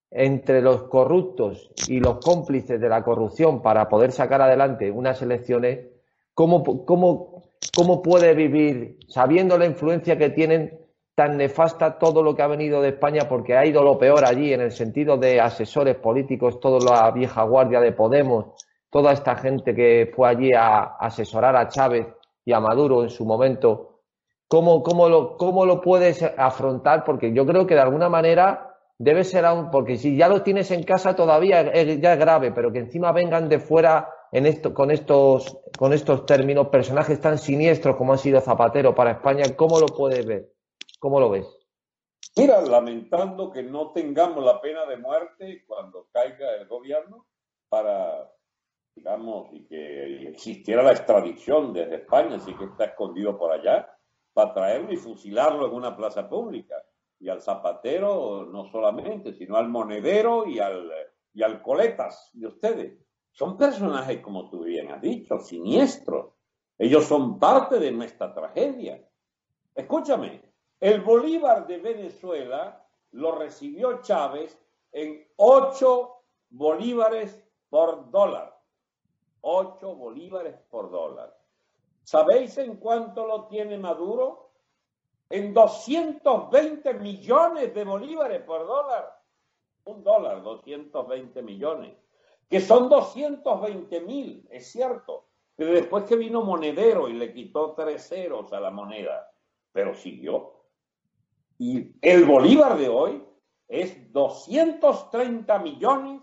entre 0.10 0.62
los 0.62 0.84
corruptos 0.84 1.74
y 1.90 2.00
los 2.00 2.20
cómplices 2.20 2.80
de 2.80 2.88
la 2.88 3.04
corrupción 3.04 3.62
para 3.62 3.90
poder 3.90 4.14
sacar 4.14 4.42
adelante 4.42 4.90
unas 4.90 5.22
elecciones, 5.22 5.88
¿cómo, 6.34 6.86
cómo 6.86 8.02
puede 8.02 8.34
vivir 8.34 8.98
sabiendo 9.10 9.58
la 9.58 9.66
influencia 9.66 10.18
que 10.18 10.30
tienen 10.30 10.85
tan 11.16 11.38
nefasta 11.38 11.98
todo 11.98 12.22
lo 12.22 12.36
que 12.36 12.42
ha 12.42 12.48
venido 12.48 12.82
de 12.82 12.90
España 12.90 13.28
porque 13.30 13.56
ha 13.56 13.66
ido 13.66 13.82
lo 13.82 13.98
peor 13.98 14.26
allí 14.26 14.54
en 14.54 14.62
el 14.62 14.72
sentido 14.72 15.18
de 15.18 15.40
asesores 15.40 15.96
políticos, 15.96 16.60
toda 16.60 16.80
la 16.80 17.12
vieja 17.12 17.44
guardia 17.44 17.80
de 17.80 17.94
Podemos, 17.94 18.48
toda 18.90 19.14
esta 19.14 19.36
gente 19.36 19.74
que 19.74 20.12
fue 20.14 20.28
allí 20.28 20.54
a 20.54 20.98
asesorar 21.00 21.56
a 21.56 21.70
Chávez 21.70 22.08
y 22.44 22.54
a 22.54 22.60
Maduro 22.60 23.04
en 23.04 23.10
su 23.10 23.26
momento? 23.26 24.02
¿Cómo, 24.48 24.84
cómo, 24.84 25.10
lo, 25.10 25.38
cómo 25.38 25.66
lo 25.66 25.82
puedes 25.82 26.22
afrontar? 26.38 27.04
Porque 27.04 27.34
yo 27.34 27.46
creo 27.46 27.66
que 27.66 27.74
de 27.74 27.82
alguna 27.82 28.10
manera 28.10 28.76
debe 28.98 29.24
ser 29.24 29.46
aún, 29.46 29.72
porque 29.72 29.98
si 29.98 30.16
ya 30.16 30.28
lo 30.28 30.44
tienes 30.44 30.70
en 30.72 30.84
casa 30.84 31.16
todavía 31.16 31.74
ya 31.74 32.14
es 32.14 32.20
grave, 32.20 32.52
pero 32.52 32.72
que 32.72 32.80
encima 32.80 33.12
vengan 33.12 33.50
de 33.50 33.60
fuera 33.60 34.10
en 34.32 34.46
esto, 34.46 34.74
con, 34.74 34.92
estos, 34.92 35.58
con 35.78 35.94
estos 35.94 36.26
términos, 36.26 36.68
personajes 36.68 37.20
tan 37.20 37.38
siniestros 37.38 37.96
como 37.96 38.14
ha 38.14 38.18
sido 38.18 38.40
Zapatero 38.42 38.94
para 38.94 39.12
España, 39.12 39.44
¿cómo 39.56 39.80
lo 39.80 39.88
puedes 39.88 40.26
ver? 40.26 40.55
¿Cómo 41.06 41.20
lo 41.20 41.30
ves? 41.30 41.46
Mira, 42.36 42.60
lamentando 42.62 43.52
que 43.52 43.62
no 43.62 43.92
tengamos 43.92 44.44
la 44.44 44.60
pena 44.60 44.88
de 44.88 44.98
muerte 44.98 45.64
cuando 45.68 46.08
caiga 46.12 46.56
el 46.56 46.68
gobierno 46.68 47.28
para, 47.70 48.34
digamos, 48.96 49.54
y 49.54 49.68
que 49.68 50.30
existiera 50.30 50.82
la 50.82 50.94
extradición 50.94 51.74
desde 51.74 51.98
España, 51.98 52.38
así 52.38 52.56
que 52.56 52.64
está 52.64 52.86
escondido 52.86 53.38
por 53.38 53.52
allá, 53.52 53.88
para 54.34 54.52
traerlo 54.52 54.92
y 54.92 54.98
fusilarlo 54.98 55.68
en 55.68 55.74
una 55.74 55.96
plaza 55.96 56.28
pública 56.28 56.74
y 57.20 57.30
al 57.30 57.40
zapatero 57.40 58.48
no 58.52 58.66
solamente, 58.72 59.32
sino 59.32 59.58
al 59.58 59.70
monedero 59.70 60.48
y 60.48 60.58
al, 60.58 60.92
y 61.36 61.44
al 61.44 61.62
coletas 61.62 62.32
de 62.34 62.48
ustedes. 62.48 63.00
Son 63.32 63.60
personajes, 63.60 64.22
como 64.22 64.50
tú 64.50 64.64
bien 64.64 64.90
has 64.90 65.04
dicho, 65.04 65.38
siniestros. 65.38 66.34
Ellos 66.80 67.06
son 67.06 67.38
parte 67.38 67.78
de 67.78 67.92
nuestra 67.92 68.34
tragedia. 68.34 69.08
Escúchame, 69.76 70.45
el 70.88 71.02
Bolívar 71.02 71.66
de 71.66 71.78
Venezuela 71.78 72.86
lo 73.12 73.32
recibió 73.34 74.02
Chávez 74.02 74.58
en 74.92 75.28
8 75.38 76.16
bolívares 76.50 77.44
por 77.70 78.12
dólar. 78.12 78.60
8 79.42 79.96
bolívares 79.96 80.56
por 80.70 80.92
dólar. 80.92 81.36
¿Sabéis 82.04 82.58
en 82.58 82.78
cuánto 82.78 83.26
lo 83.26 83.46
tiene 83.46 83.78
Maduro? 83.78 84.46
en 85.30 85.54
220 85.54 86.94
millones 86.96 87.74
de 87.74 87.84
bolívares 87.84 88.42
por 88.44 88.68
dólar. 88.68 89.20
Un 89.86 90.04
dólar, 90.04 90.44
220 90.44 91.42
millones. 91.42 91.94
Que 92.50 92.62
son 92.62 92.90
220 92.90 94.02
mil, 94.02 94.48
es 94.52 94.72
cierto. 94.72 95.26
Pero 95.56 95.74
después 95.74 96.04
que 96.04 96.16
vino 96.16 96.44
Monedero 96.44 97.08
y 97.08 97.14
le 97.14 97.34
quitó 97.34 97.74
tres 97.74 98.08
ceros 98.08 98.54
a 98.54 98.60
la 98.60 98.70
moneda, 98.70 99.32
pero 99.72 99.96
siguió. 99.96 100.55
Y 101.58 101.94
el 102.02 102.26
bolívar 102.26 102.78
de 102.78 102.90
hoy 102.90 103.24
es 103.68 104.12
230 104.12 105.60
millones 105.60 106.22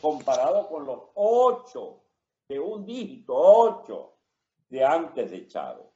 comparado 0.00 0.68
con 0.68 0.84
los 0.84 1.00
8 1.14 2.00
de 2.48 2.58
un 2.58 2.84
dígito, 2.84 3.34
8 3.34 4.12
de 4.68 4.84
antes 4.84 5.30
de 5.30 5.46
Chávez. 5.46 5.86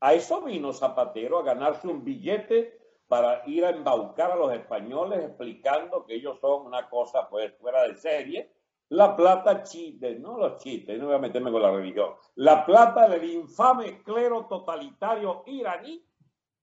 A 0.00 0.14
eso 0.14 0.40
vino 0.40 0.72
Zapatero 0.72 1.38
a 1.38 1.42
ganarse 1.42 1.86
un 1.86 2.02
billete 2.02 2.80
para 3.06 3.42
ir 3.46 3.64
a 3.64 3.70
embaucar 3.70 4.32
a 4.32 4.36
los 4.36 4.52
españoles 4.52 5.22
explicando 5.22 6.06
que 6.06 6.14
ellos 6.14 6.38
son 6.40 6.64
una 6.66 6.88
cosa 6.88 7.28
pues 7.28 7.52
fuera 7.58 7.82
de 7.82 7.94
serie. 7.96 8.54
La 8.88 9.14
plata 9.14 9.62
chiste, 9.62 10.18
no 10.18 10.38
los 10.38 10.56
chistes, 10.56 10.98
no 10.98 11.06
voy 11.06 11.16
a 11.16 11.18
meterme 11.18 11.52
con 11.52 11.60
la 11.60 11.70
religión. 11.70 12.14
La 12.36 12.64
plata 12.64 13.08
del 13.08 13.24
infame 13.24 14.02
clero 14.02 14.46
totalitario 14.46 15.42
iraní 15.46 16.02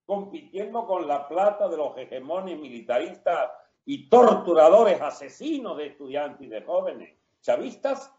compitiendo 0.07 0.87
con 0.87 1.05
la 1.05 1.27
plata 1.27 1.67
de 1.67 1.77
los 1.77 1.95
hegemones 1.97 2.57
militaristas 2.57 3.51
y 3.85 4.09
torturadores 4.09 4.99
asesinos 5.01 5.77
de 5.77 5.87
estudiantes 5.87 6.47
y 6.47 6.49
de 6.49 6.61
jóvenes 6.61 7.13
chavistas, 7.41 8.11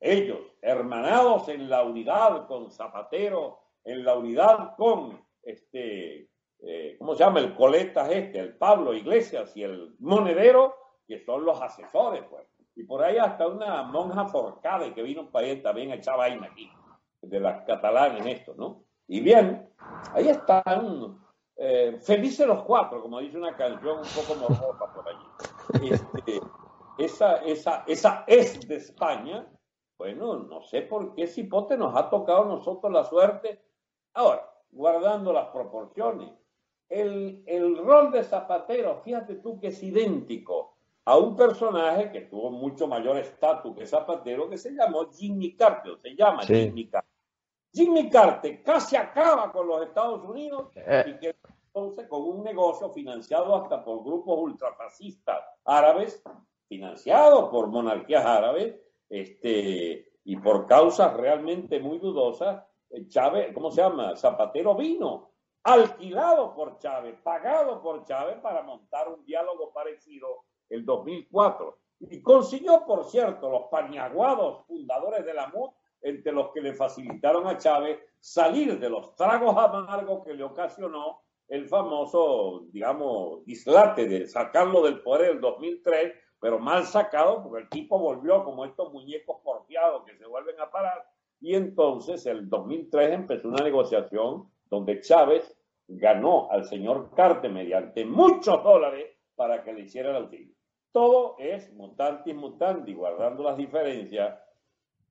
ellos, 0.00 0.40
hermanados 0.60 1.48
en 1.48 1.70
la 1.70 1.84
unidad 1.84 2.48
con 2.48 2.70
Zapatero, 2.70 3.60
en 3.84 4.04
la 4.04 4.16
unidad 4.16 4.74
con 4.76 5.24
este, 5.42 6.28
eh, 6.62 6.96
¿cómo 6.98 7.14
se 7.14 7.22
llama? 7.22 7.38
El 7.38 7.54
coletas 7.54 8.10
este, 8.10 8.40
el 8.40 8.56
Pablo 8.56 8.92
Iglesias 8.92 9.56
y 9.56 9.62
el 9.62 9.94
monedero, 10.00 10.74
que 11.06 11.24
son 11.24 11.44
los 11.44 11.60
asesores, 11.62 12.24
pues. 12.28 12.44
Y 12.74 12.82
por 12.84 13.04
ahí 13.04 13.18
hasta 13.18 13.46
una 13.46 13.84
monja 13.84 14.26
forcada 14.26 14.92
que 14.92 15.02
vino 15.02 15.22
un 15.22 15.30
país 15.30 15.62
también 15.62 15.92
echaba 15.92 16.18
vaina 16.18 16.46
aquí, 16.46 16.70
de 17.20 17.38
las 17.38 17.64
catalanas 17.64 18.26
esto, 18.26 18.54
¿no? 18.56 18.84
Y 19.06 19.20
bien, 19.20 19.68
ahí 20.14 20.28
están 20.28 21.19
eh, 21.62 21.98
felices 22.00 22.46
los 22.46 22.62
cuatro, 22.62 23.02
como 23.02 23.20
dice 23.20 23.36
una 23.36 23.54
canción 23.54 23.98
un 23.98 24.04
poco 24.04 24.34
morbosa 24.40 24.94
por 24.94 25.06
allí. 25.06 25.90
Este, 25.92 26.40
esa, 26.96 27.36
esa, 27.36 27.84
esa 27.86 28.24
es 28.26 28.66
de 28.66 28.76
España. 28.76 29.46
Bueno, 29.98 30.38
no 30.38 30.62
sé 30.62 30.80
por 30.80 31.14
qué 31.14 31.26
Cipote 31.26 31.76
nos 31.76 31.94
ha 31.94 32.08
tocado 32.08 32.44
a 32.44 32.46
nosotros 32.46 32.90
la 32.90 33.04
suerte. 33.04 33.60
Ahora, 34.14 34.50
guardando 34.70 35.34
las 35.34 35.48
proporciones, 35.48 36.30
el, 36.88 37.42
el 37.46 37.76
rol 37.76 38.10
de 38.10 38.24
Zapatero, 38.24 39.02
fíjate 39.04 39.34
tú 39.34 39.60
que 39.60 39.66
es 39.66 39.82
idéntico 39.82 40.78
a 41.04 41.18
un 41.18 41.36
personaje 41.36 42.10
que 42.10 42.22
tuvo 42.22 42.50
mucho 42.50 42.86
mayor 42.86 43.18
estatus 43.18 43.76
que 43.76 43.86
Zapatero, 43.86 44.48
que 44.48 44.56
se 44.56 44.70
llamó 44.70 45.10
Jimmy 45.10 45.54
Carter, 45.56 45.98
se 46.00 46.16
llama 46.16 46.42
Jimmy 46.46 46.88
Carter. 46.88 47.09
Jimmy 47.72 48.10
Carter 48.10 48.62
casi 48.62 48.96
acaba 48.96 49.52
con 49.52 49.66
los 49.66 49.82
Estados 49.82 50.24
Unidos 50.24 50.70
eh. 50.74 51.04
y 51.06 51.18
que 51.18 51.36
entonces 51.66 52.08
con 52.08 52.22
un 52.22 52.42
negocio 52.42 52.90
financiado 52.90 53.54
hasta 53.54 53.84
por 53.84 54.02
grupos 54.02 54.38
ultrafascistas 54.40 55.40
árabes, 55.64 56.22
financiados 56.68 57.48
por 57.50 57.68
monarquías 57.68 58.24
árabes, 58.24 58.74
este, 59.08 60.10
y 60.24 60.36
por 60.36 60.66
causas 60.66 61.14
realmente 61.16 61.80
muy 61.80 61.98
dudosas, 61.98 62.64
eh, 62.90 63.06
Chávez, 63.08 63.52
¿cómo 63.54 63.70
se 63.70 63.82
llama? 63.82 64.16
Zapatero 64.16 64.74
vino, 64.74 65.32
alquilado 65.62 66.54
por 66.54 66.78
Chávez, 66.78 67.16
pagado 67.22 67.80
por 67.82 68.04
Chávez 68.04 68.38
para 68.40 68.62
montar 68.62 69.08
un 69.08 69.24
diálogo 69.24 69.72
parecido 69.72 70.44
el 70.68 70.84
2004. 70.84 71.78
Y 72.00 72.22
consiguió, 72.22 72.84
por 72.86 73.04
cierto, 73.04 73.50
los 73.50 73.64
pañaguados 73.70 74.64
fundadores 74.66 75.24
de 75.24 75.34
la 75.34 75.48
MUD 75.48 75.70
entre 76.02 76.32
los 76.32 76.50
que 76.52 76.60
le 76.60 76.74
facilitaron 76.74 77.46
a 77.46 77.56
Chávez 77.56 77.98
salir 78.18 78.78
de 78.78 78.90
los 78.90 79.14
tragos 79.16 79.56
amargos 79.56 80.24
que 80.24 80.34
le 80.34 80.44
ocasionó 80.44 81.22
el 81.48 81.66
famoso, 81.66 82.66
digamos, 82.70 83.44
dislate 83.44 84.06
de 84.06 84.26
sacarlo 84.26 84.82
del 84.82 85.02
poder 85.02 85.32
en 85.32 85.40
2003, 85.40 86.12
pero 86.38 86.58
mal 86.58 86.84
sacado 86.84 87.42
porque 87.42 87.62
el 87.64 87.68
tipo 87.68 87.98
volvió 87.98 88.44
como 88.44 88.64
estos 88.64 88.92
muñecos 88.92 89.38
porfiados 89.42 90.04
que 90.04 90.16
se 90.16 90.26
vuelven 90.26 90.60
a 90.60 90.70
parar. 90.70 91.04
Y 91.40 91.54
entonces, 91.54 92.24
el 92.26 92.48
2003 92.48 93.12
empezó 93.12 93.48
una 93.48 93.64
negociación 93.64 94.48
donde 94.66 95.00
Chávez 95.00 95.56
ganó 95.88 96.48
al 96.50 96.64
señor 96.64 97.10
Carter 97.16 97.50
mediante 97.50 98.04
muchos 98.04 98.62
dólares 98.62 99.06
para 99.34 99.64
que 99.64 99.72
le 99.72 99.82
hiciera 99.82 100.10
el 100.10 100.16
auxilio. 100.16 100.54
Todo 100.92 101.34
es 101.38 101.72
mutanti 101.72 102.32
mutanti, 102.32 102.94
guardando 102.94 103.42
las 103.42 103.56
diferencias 103.56 104.38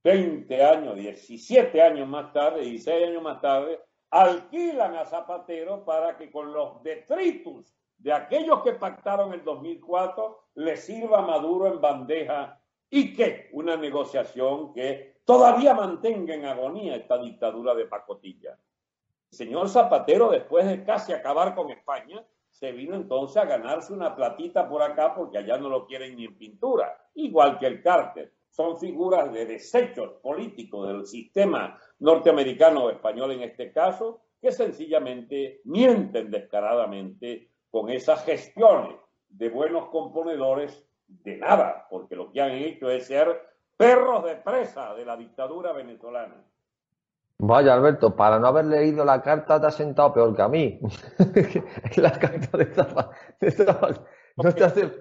20 0.03 0.63
años, 0.63 0.95
17 0.95 1.81
años 1.81 2.07
más 2.07 2.31
tarde, 2.31 2.61
16 2.61 3.07
años 3.07 3.21
más 3.21 3.41
tarde, 3.41 3.79
alquilan 4.09 4.95
a 4.95 5.05
Zapatero 5.05 5.83
para 5.83 6.17
que 6.17 6.31
con 6.31 6.53
los 6.53 6.81
detritus 6.83 7.75
de 7.97 8.13
aquellos 8.13 8.63
que 8.63 8.73
pactaron 8.73 9.33
el 9.33 9.43
2004 9.43 10.51
le 10.55 10.77
sirva 10.77 11.19
a 11.19 11.27
Maduro 11.27 11.67
en 11.67 11.81
bandeja 11.81 12.59
y 12.89 13.13
que 13.13 13.49
una 13.51 13.75
negociación 13.75 14.73
que 14.73 15.17
todavía 15.25 15.73
mantenga 15.73 16.33
en 16.33 16.45
agonía 16.45 16.95
esta 16.95 17.17
dictadura 17.17 17.75
de 17.75 17.85
pacotilla. 17.85 18.57
El 19.31 19.37
señor 19.37 19.69
Zapatero, 19.69 20.29
después 20.29 20.65
de 20.65 20.83
casi 20.83 21.11
acabar 21.13 21.53
con 21.53 21.69
España, 21.69 22.25
se 22.49 22.71
vino 22.71 22.95
entonces 22.95 23.37
a 23.37 23.45
ganarse 23.45 23.93
una 23.93 24.15
platita 24.15 24.67
por 24.67 24.81
acá 24.81 25.13
porque 25.13 25.37
allá 25.37 25.57
no 25.57 25.69
lo 25.69 25.85
quieren 25.85 26.15
ni 26.15 26.25
en 26.25 26.35
pintura, 26.35 27.09
igual 27.13 27.59
que 27.59 27.67
el 27.67 27.83
cártel 27.83 28.31
son 28.59 28.77
figuras 28.77 29.31
de 29.31 29.45
desechos 29.45 30.15
políticos 30.21 30.85
del 30.85 31.05
sistema 31.05 31.79
norteamericano 31.99 32.83
o 32.83 32.89
español 32.89 33.31
en 33.31 33.43
este 33.43 33.71
caso, 33.71 34.19
que 34.41 34.51
sencillamente 34.51 35.61
mienten 35.63 36.29
descaradamente 36.29 37.51
con 37.71 37.89
esas 37.89 38.25
gestiones 38.25 38.97
de 39.29 39.47
buenos 39.47 39.87
componedores 39.87 40.85
de 41.07 41.37
nada, 41.37 41.87
porque 41.89 42.17
lo 42.17 42.33
que 42.33 42.41
han 42.41 42.51
hecho 42.51 42.89
es 42.89 43.07
ser 43.07 43.41
perros 43.77 44.25
de 44.25 44.35
presa 44.35 44.93
de 44.93 45.05
la 45.05 45.15
dictadura 45.15 45.71
venezolana. 45.71 46.43
Vaya, 47.37 47.73
Alberto, 47.73 48.13
para 48.13 48.39
no 48.39 48.47
haber 48.47 48.65
leído 48.65 49.05
la 49.05 49.21
carta 49.21 49.61
te 49.61 49.67
has 49.67 49.75
sentado 49.75 50.13
peor 50.13 50.35
que 50.35 50.41
a 50.41 50.49
mí. 50.49 50.81
la 51.95 52.11
carta 52.11 52.57
de 52.57 52.65
Zapatero. 52.65 54.05
No 54.35 54.53
te 54.53 54.63
hace... 54.65 54.91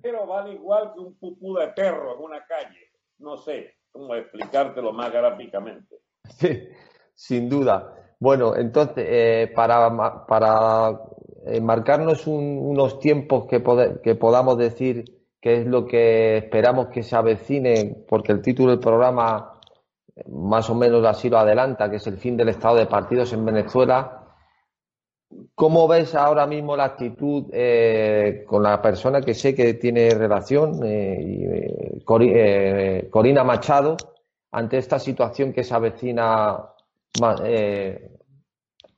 Pero 0.00 0.28
vale 0.28 0.52
igual 0.52 0.92
que 0.94 1.00
un 1.00 1.14
pupú 1.16 1.56
de 1.56 1.66
perro 1.68 2.14
en 2.14 2.22
una 2.22 2.46
calle 2.46 2.89
no 3.20 3.36
sé 3.38 3.74
cómo 3.92 4.14
explicártelo 4.14 4.92
más 4.92 5.12
gráficamente. 5.12 5.96
Sí, 6.28 6.68
sin 7.14 7.48
duda. 7.48 7.94
Bueno, 8.18 8.54
entonces, 8.56 9.04
eh, 9.08 9.52
para, 9.54 10.26
para 10.26 11.00
eh, 11.46 11.60
marcarnos 11.60 12.26
unos 12.26 13.00
tiempos 13.00 13.46
que, 13.46 13.62
que 14.02 14.14
podamos 14.14 14.58
decir 14.58 15.04
qué 15.40 15.60
es 15.60 15.66
lo 15.66 15.86
que 15.86 16.36
esperamos 16.36 16.88
que 16.88 17.02
se 17.02 17.16
avecine, 17.16 18.04
porque 18.08 18.32
el 18.32 18.42
título 18.42 18.72
del 18.72 18.80
programa 18.80 19.58
eh, 20.14 20.24
más 20.28 20.68
o 20.68 20.74
menos 20.74 21.04
así 21.06 21.30
lo 21.30 21.38
adelanta, 21.38 21.90
que 21.90 21.96
es 21.96 22.06
el 22.06 22.18
fin 22.18 22.36
del 22.36 22.50
estado 22.50 22.76
de 22.76 22.86
partidos 22.86 23.32
en 23.32 23.44
Venezuela. 23.44 24.19
¿Cómo 25.54 25.86
ves 25.86 26.16
ahora 26.16 26.46
mismo 26.46 26.76
la 26.76 26.84
actitud 26.84 27.44
eh, 27.52 28.44
con 28.46 28.64
la 28.64 28.82
persona 28.82 29.20
que 29.20 29.34
sé 29.34 29.54
que 29.54 29.74
tiene 29.74 30.10
relación, 30.10 30.84
eh, 30.84 32.02
eh, 32.04 33.08
Corina 33.10 33.44
Machado, 33.44 33.96
ante 34.50 34.78
esta 34.78 34.98
situación 34.98 35.52
que 35.52 35.62
se 35.62 35.72
avecina 35.72 36.72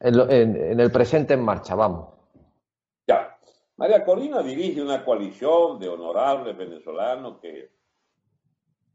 en, 0.01 0.81
el 0.81 0.91
presente 0.91 1.35
en 1.35 1.45
marcha? 1.45 1.75
Vamos. 1.75 2.15
Ya. 3.07 3.37
María 3.77 4.03
Corina 4.03 4.43
dirige 4.43 4.81
una 4.81 5.05
coalición 5.05 5.79
de 5.79 5.89
honorables 5.89 6.57
venezolanos 6.57 7.41
que 7.41 7.73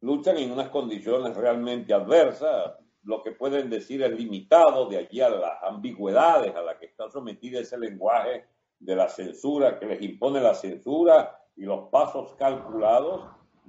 luchan 0.02 0.38
en 0.38 0.52
unas 0.52 0.70
condiciones 0.70 1.36
realmente 1.36 1.94
adversas 1.94 2.78
lo 3.04 3.24
que 3.24 3.32
pueden 3.32 3.70
decir 3.70 4.04
es 4.04 4.12
limitado, 4.12 4.88
de 4.88 4.98
allí 4.98 5.22
a 5.22 5.30
las 5.30 5.64
ambigüedades 5.64 6.56
a 6.56 6.62
las 6.62 6.78
que 6.78 6.88
está 6.88 7.10
sometido 7.10 7.60
ese 7.60 7.78
lenguaje 7.78 8.46
de 8.80 8.96
la 8.96 9.08
censura, 9.10 9.80
que 9.80 9.86
les 9.86 10.02
impone 10.02 10.42
la 10.42 10.54
censura 10.54 11.40
y 11.56 11.64
los 11.64 11.90
pasos 11.90 12.36
calculados 12.36 13.26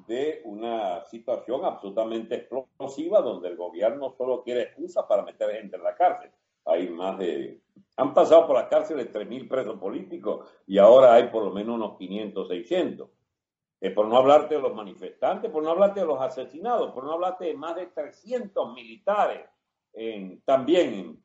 de 0.07 0.43
una 0.45 1.05
situación 1.05 1.65
absolutamente 1.65 2.37
explosiva 2.37 3.21
donde 3.21 3.49
el 3.49 3.57
gobierno 3.57 4.15
solo 4.17 4.43
quiere 4.43 4.63
excusa 4.63 5.07
para 5.07 5.23
meter 5.23 5.51
gente 5.51 5.77
en 5.77 5.83
la 5.83 5.95
cárcel. 5.95 6.31
Hay 6.65 6.89
más 6.89 7.19
de... 7.19 7.61
Han 7.97 8.15
pasado 8.15 8.47
por 8.47 8.57
las 8.57 8.69
cárceles 8.69 9.13
3.000 9.13 9.49
presos 9.49 9.79
políticos 9.79 10.49
y 10.67 10.79
ahora 10.79 11.15
hay 11.15 11.29
por 11.29 11.45
lo 11.45 11.51
menos 11.51 11.77
unos 11.77 11.99
500, 11.99 12.49
600. 12.49 13.09
Eh, 13.81 13.91
por 13.91 14.07
no 14.07 14.17
hablarte 14.17 14.57
de 14.57 14.61
los 14.61 14.75
manifestantes, 14.75 15.51
por 15.51 15.63
no 15.63 15.71
hablarte 15.71 16.01
de 16.01 16.07
los 16.07 16.21
asesinados, 16.21 16.93
por 16.93 17.05
no 17.05 17.13
hablarte 17.13 17.45
de 17.47 17.55
más 17.55 17.77
de 17.77 17.87
300 17.87 18.75
militares, 18.75 19.47
también 20.45 21.21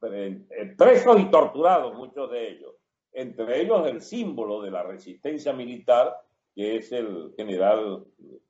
presos 0.78 1.20
y 1.20 1.26
torturados, 1.26 1.96
muchos 1.96 2.32
de 2.32 2.50
ellos. 2.50 2.74
Entre 3.12 3.62
ellos 3.62 3.88
el 3.88 4.02
símbolo 4.02 4.62
de 4.62 4.72
la 4.72 4.82
resistencia 4.82 5.54
militar, 5.54 6.18
que 6.56 6.78
es 6.78 6.92
el 6.92 7.34
general 7.38 8.04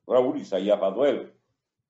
Raúl 0.06 0.38
Isaías 0.38 0.80
Baduel, 0.80 1.34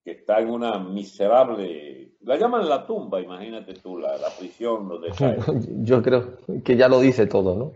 que 0.04 0.12
está 0.12 0.40
en 0.40 0.50
una 0.50 0.78
miserable, 0.78 2.12
la 2.20 2.36
llaman 2.36 2.68
la 2.68 2.86
tumba, 2.86 3.20
imagínate 3.20 3.74
tú, 3.74 3.98
la, 3.98 4.16
la 4.18 4.28
prisión, 4.38 4.88
donde 4.88 5.12
Yo 5.82 6.02
creo 6.02 6.38
que 6.62 6.76
ya 6.76 6.88
lo 6.88 7.00
dice 7.00 7.26
todo, 7.26 7.54
¿no? 7.54 7.72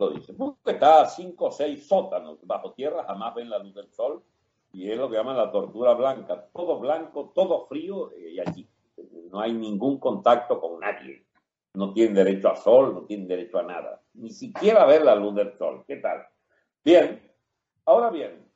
Lo 0.00 0.10
dice, 0.10 0.32
porque 0.32 0.72
está 0.72 1.02
a 1.02 1.06
cinco 1.06 1.46
o 1.46 1.52
seis 1.52 1.86
sótanos 1.86 2.38
bajo 2.42 2.72
tierra, 2.72 3.04
jamás 3.04 3.34
ven 3.34 3.50
la 3.50 3.58
luz 3.58 3.74
del 3.74 3.90
sol, 3.90 4.22
y 4.72 4.90
es 4.90 4.96
lo 4.96 5.10
que 5.10 5.16
llaman 5.16 5.36
la 5.36 5.52
tortura 5.52 5.94
blanca, 5.94 6.48
todo 6.52 6.78
blanco, 6.78 7.32
todo 7.34 7.66
frío, 7.66 8.10
eh, 8.12 8.30
y 8.32 8.40
allí 8.40 8.68
no 9.30 9.40
hay 9.40 9.52
ningún 9.52 9.98
contacto 9.98 10.60
con 10.60 10.80
nadie. 10.80 11.24
No 11.74 11.92
tienen 11.92 12.14
derecho 12.14 12.50
a 12.50 12.56
sol, 12.56 12.94
no 12.94 13.02
tienen 13.02 13.28
derecho 13.28 13.58
a 13.58 13.62
nada, 13.62 14.02
ni 14.14 14.30
siquiera 14.30 14.84
ver 14.86 15.02
la 15.02 15.14
luz 15.14 15.34
del 15.34 15.56
sol. 15.56 15.84
¿Qué 15.86 15.96
tal? 15.96 16.26
Bien, 16.84 17.30
ahora 17.84 18.10
bien, 18.10 18.50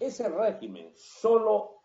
ese 0.00 0.28
régimen 0.28 0.92
solo 0.94 1.80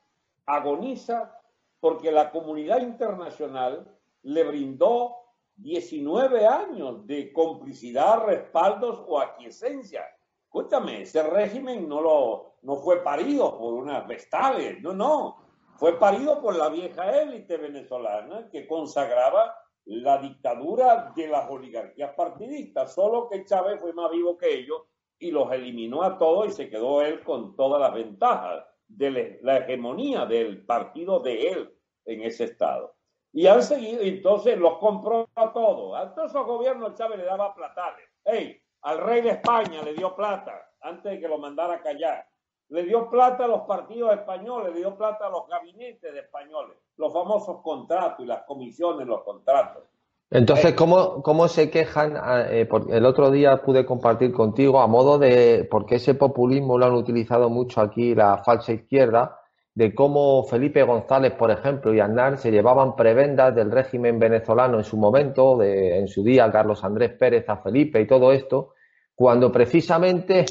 agoniza 0.46 1.40
porque 1.80 2.12
la 2.12 2.32
comunidad 2.32 2.82
internacional 2.82 3.96
le 4.24 4.44
brindó 4.44 5.25
19 5.58 6.46
años 6.46 7.06
de 7.08 7.32
complicidad, 7.32 8.26
respaldos 8.26 9.04
o 9.08 9.20
aquiescencia. 9.20 10.06
Escúchame, 10.44 11.02
ese 11.02 11.24
régimen 11.24 11.88
no, 11.88 12.02
lo, 12.02 12.56
no 12.62 12.78
fue 12.78 13.04
parido 13.04 13.58
por 13.58 13.74
unas 13.74 14.08
vestales, 14.08 14.82
no, 14.82 14.94
no. 14.94 15.38
Fue 15.78 16.00
parido 16.00 16.42
por 16.42 16.56
la 16.56 16.70
vieja 16.70 17.22
élite 17.22 17.58
venezolana 17.58 18.50
que 18.50 18.66
consagraba 18.66 19.54
la 19.86 20.18
dictadura 20.18 21.12
de 21.16 21.28
las 21.28 21.50
oligarquías 21.50 22.14
partidistas, 22.16 22.94
solo 22.94 23.30
que 23.30 23.46
Chávez 23.46 23.80
fue 23.80 23.94
más 23.94 24.10
vivo 24.12 24.38
que 24.38 24.54
ellos 24.54 24.84
y 25.20 25.32
los 25.32 25.52
eliminó 25.52 26.04
a 26.04 26.18
todos 26.18 26.48
y 26.48 26.52
se 26.52 26.70
quedó 26.70 27.02
él 27.02 27.24
con 27.24 27.56
todas 27.56 27.80
las 27.80 27.94
ventajas 27.94 28.66
de 28.88 29.40
la 29.42 29.58
hegemonía 29.58 30.26
del 30.26 30.66
partido 30.66 31.20
de 31.20 31.50
él 31.50 31.74
en 32.06 32.22
ese 32.24 32.46
estado. 32.46 32.95
Y 33.36 33.48
han 33.48 33.62
seguido, 33.62 34.02
entonces 34.02 34.58
los 34.58 34.78
compró 34.78 35.28
a 35.36 35.52
todos. 35.52 36.00
A 36.00 36.16
todos 36.16 36.32
esos 36.32 36.48
gobiernos 36.48 36.96
Chávez 36.96 37.18
le 37.18 37.26
daba 37.26 37.54
platales. 37.54 38.06
Hey, 38.24 38.58
al 38.84 39.00
rey 39.00 39.22
de 39.22 39.32
España 39.32 39.82
le 39.84 39.94
dio 39.94 40.16
plata 40.16 40.54
antes 40.80 41.12
de 41.12 41.20
que 41.20 41.28
lo 41.28 41.38
mandara 41.38 41.74
a 41.74 41.82
callar. 41.82 42.26
Le 42.70 42.84
dio 42.84 43.10
plata 43.10 43.44
a 43.44 43.48
los 43.50 43.64
partidos 43.64 44.14
españoles, 44.14 44.74
le 44.74 44.80
dio 44.80 44.96
plata 44.96 45.28
a 45.28 45.30
los 45.30 45.50
gabinetes 45.50 46.14
de 46.14 46.20
españoles, 46.22 46.78
los 46.96 47.12
famosos 47.12 47.62
contratos 47.62 48.24
y 48.24 48.26
las 48.26 48.44
comisiones, 48.44 49.06
los 49.06 49.22
contratos. 49.24 49.84
Entonces, 50.32 50.74
¿cómo, 50.74 51.22
cómo 51.22 51.50
se 51.50 51.70
quejan? 51.70 52.16
Ah, 52.16 52.46
eh, 52.50 52.70
el 52.90 53.06
otro 53.06 53.32
día 53.32 53.62
pude 53.62 53.86
compartir 53.86 54.32
contigo 54.32 54.80
a 54.80 54.88
modo 54.88 55.20
de, 55.20 55.68
porque 55.70 55.96
ese 55.96 56.16
populismo 56.16 56.78
lo 56.78 56.86
han 56.86 56.94
utilizado 56.94 57.50
mucho 57.50 57.82
aquí 57.82 58.16
la 58.16 58.38
falsa 58.46 58.72
izquierda, 58.72 59.42
de 59.76 59.94
cómo 59.94 60.44
Felipe 60.46 60.84
González, 60.84 61.34
por 61.34 61.52
ejemplo, 61.52 61.94
y 61.94 62.00
Aznar 62.00 62.38
se 62.38 62.50
llevaban 62.50 62.96
prebendas 62.96 63.54
del 63.54 63.70
régimen 63.70 64.18
venezolano 64.18 64.78
en 64.78 64.84
su 64.86 64.98
momento, 64.98 65.58
de, 65.58 66.00
en 66.00 66.08
su 66.08 66.24
día 66.24 66.50
Carlos 66.52 66.84
Andrés 66.84 67.12
Pérez 67.12 67.48
a 67.50 67.58
Felipe 67.58 68.02
y 68.02 68.08
todo 68.08 68.32
esto, 68.32 68.74
cuando 69.14 69.52
precisamente 69.52 70.46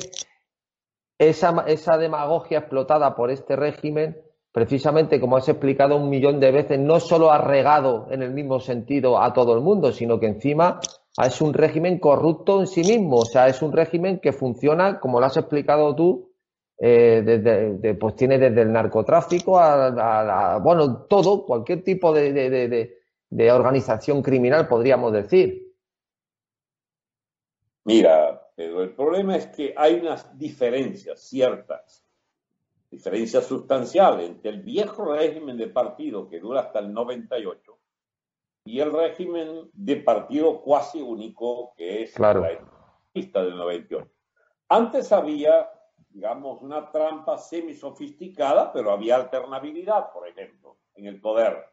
esa, 1.19 1.65
esa 1.67 1.97
demagogia 1.97 2.59
explotada 2.59 3.17
por 3.17 3.31
este 3.31 3.57
régimen 3.57 4.17
precisamente 4.55 5.21
como 5.21 5.37
has 5.37 5.49
explicado 5.49 5.97
un 5.97 6.09
millón 6.09 6.39
de 6.39 6.53
veces, 6.53 6.79
no 6.79 7.01
solo 7.01 7.33
ha 7.33 7.39
regado 7.39 8.07
en 8.13 8.23
el 8.23 8.31
mismo 8.31 8.61
sentido 8.61 9.21
a 9.21 9.33
todo 9.33 9.53
el 9.53 9.61
mundo, 9.61 9.91
sino 9.91 10.21
que 10.21 10.27
encima 10.27 10.79
es 11.21 11.41
un 11.41 11.53
régimen 11.53 11.99
corrupto 11.99 12.61
en 12.61 12.69
sí 12.69 12.83
mismo, 12.83 13.17
o 13.17 13.25
sea, 13.25 13.49
es 13.49 13.63
un 13.63 13.73
régimen 13.73 14.21
que 14.21 14.33
funciona, 14.33 15.01
como 15.01 15.19
lo 15.19 15.27
has 15.27 15.37
explicado 15.37 15.93
tú, 15.97 16.34
eh, 16.79 17.23
desde, 17.25 17.95
pues 17.95 18.17
tiene 18.17 18.39
desde 18.39 18.63
el 18.63 18.73
narcotráfico 18.73 19.59
a, 19.59 20.59
bueno, 20.59 21.05
todo, 21.05 21.45
cualquier 21.45 21.83
tipo 21.85 22.13
de, 22.13 22.99
de 23.31 23.53
organización 23.53 24.23
criminal, 24.23 24.69
podríamos 24.69 25.13
decir. 25.13 25.75
Mira, 27.85 28.49
pero 28.57 28.83
el 28.83 28.91
problema 28.91 29.37
es 29.37 29.47
que 29.49 29.75
hay 29.77 29.95
unas 29.95 30.39
diferencias 30.39 31.21
ciertas 31.21 32.05
diferencia 32.95 33.43
sustancial 33.43 34.21
entre 34.21 34.51
el 34.51 34.61
viejo 34.61 35.05
régimen 35.13 35.57
de 35.57 35.67
partido 35.67 36.29
que 36.29 36.39
dura 36.39 36.61
hasta 36.61 36.79
el 36.79 36.93
98 36.93 37.77
y 38.67 38.81
el 38.81 38.93
régimen 38.93 39.69
de 39.73 39.97
partido 39.97 40.63
cuasi 40.63 41.03
único 41.03 41.75
que 41.77 42.05
es 42.05 42.19
la 42.19 42.59
lista 43.13 43.43
del 43.43 43.57
98. 43.57 44.09
Antes 44.69 45.13
había, 45.13 45.69
digamos, 46.15 46.63
una 46.63 46.93
trampa 46.93 47.37
semi-sofisticada, 47.37 48.73
pero 48.73 48.93
había 48.93 49.17
alternabilidad, 49.17 50.13
por 50.13 50.29
ejemplo, 50.29 50.77
en 50.95 51.07
el 51.07 51.21
poder. 51.21 51.67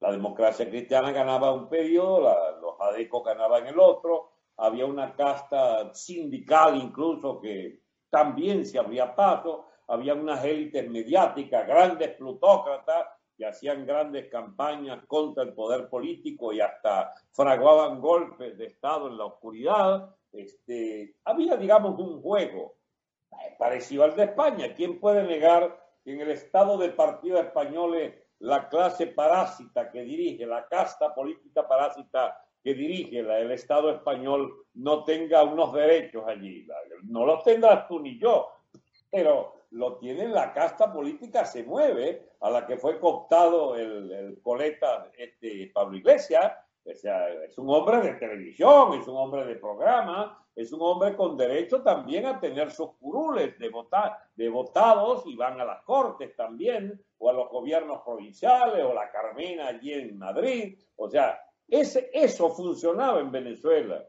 La 0.00 0.10
democracia 0.10 0.68
cristiana 0.68 1.12
ganaba 1.12 1.52
un 1.52 1.68
periodo, 1.68 2.36
los 2.60 2.80
adecos 2.80 3.24
ganaban 3.24 3.64
el 3.68 3.78
otro, 3.78 4.32
había 4.56 4.86
una 4.86 5.14
casta 5.14 5.94
sindical 5.94 6.76
incluso 6.76 7.40
que 7.40 7.80
también 8.10 8.66
se 8.66 8.78
abría 8.78 9.14
paso, 9.14 9.66
había 9.86 10.14
unas 10.14 10.44
élites 10.44 10.90
mediáticas, 10.90 11.66
grandes 11.66 12.10
plutócratas, 12.16 13.06
que 13.36 13.46
hacían 13.46 13.86
grandes 13.86 14.28
campañas 14.28 15.04
contra 15.06 15.44
el 15.44 15.54
poder 15.54 15.88
político 15.88 16.52
y 16.52 16.60
hasta 16.60 17.12
fraguaban 17.32 18.00
golpes 18.00 18.56
de 18.58 18.66
Estado 18.66 19.08
en 19.08 19.18
la 19.18 19.24
oscuridad. 19.26 20.14
Este, 20.32 21.16
había, 21.24 21.56
digamos, 21.56 21.98
un 21.98 22.22
juego 22.22 22.76
parecido 23.58 24.04
al 24.04 24.16
de 24.16 24.24
España. 24.24 24.74
¿Quién 24.74 25.00
puede 25.00 25.22
negar 25.24 25.80
que 26.04 26.12
en 26.12 26.20
el 26.20 26.30
Estado 26.30 26.78
de 26.78 26.90
partido 26.90 27.38
españoles 27.38 28.14
la 28.40 28.68
clase 28.68 29.06
parásita 29.06 29.90
que 29.90 30.02
dirige, 30.02 30.46
la 30.46 30.66
casta 30.66 31.14
política 31.14 31.66
parásita 31.66 32.38
que 32.62 32.74
dirige 32.74 33.20
el 33.20 33.50
Estado 33.50 33.90
español 33.90 34.66
no 34.74 35.04
tenga 35.04 35.42
unos 35.42 35.72
derechos 35.72 36.24
allí? 36.26 36.66
No 37.04 37.24
los 37.24 37.42
tendrás 37.42 37.86
tú 37.88 38.00
ni 38.00 38.18
yo, 38.18 38.50
pero 39.10 39.54
lo 39.74 39.96
tiene 39.96 40.28
la 40.28 40.52
casta 40.52 40.92
política, 40.92 41.44
se 41.44 41.64
mueve, 41.64 42.30
a 42.40 42.50
la 42.50 42.66
que 42.66 42.76
fue 42.76 42.98
cooptado 43.00 43.76
el, 43.76 44.38
coleta 44.42 45.10
este, 45.16 45.70
Pablo 45.74 45.96
Iglesias. 45.96 46.52
Es 46.84 47.58
un 47.58 47.70
hombre 47.70 48.00
de 48.00 48.14
televisión, 48.14 49.00
es 49.00 49.08
un 49.08 49.16
hombre 49.16 49.44
de 49.46 49.56
programa, 49.56 50.43
es 50.56 50.72
un 50.72 50.82
hombre 50.82 51.16
con 51.16 51.36
derecho 51.36 51.82
también 51.82 52.26
a 52.26 52.38
tener 52.38 52.70
sus 52.70 52.92
curules 52.96 53.58
de, 53.58 53.72
de 54.36 54.48
votados 54.48 55.26
y 55.26 55.34
van 55.34 55.60
a 55.60 55.64
las 55.64 55.82
cortes 55.82 56.36
también, 56.36 57.04
o 57.18 57.28
a 57.28 57.32
los 57.32 57.48
gobiernos 57.50 58.02
provinciales, 58.02 58.84
o 58.84 58.94
la 58.94 59.10
Carmena 59.10 59.68
allí 59.68 59.92
en 59.92 60.16
Madrid. 60.16 60.78
O 60.96 61.08
sea, 61.08 61.40
ese, 61.66 62.08
eso 62.12 62.50
funcionaba 62.50 63.18
en 63.20 63.32
Venezuela. 63.32 64.06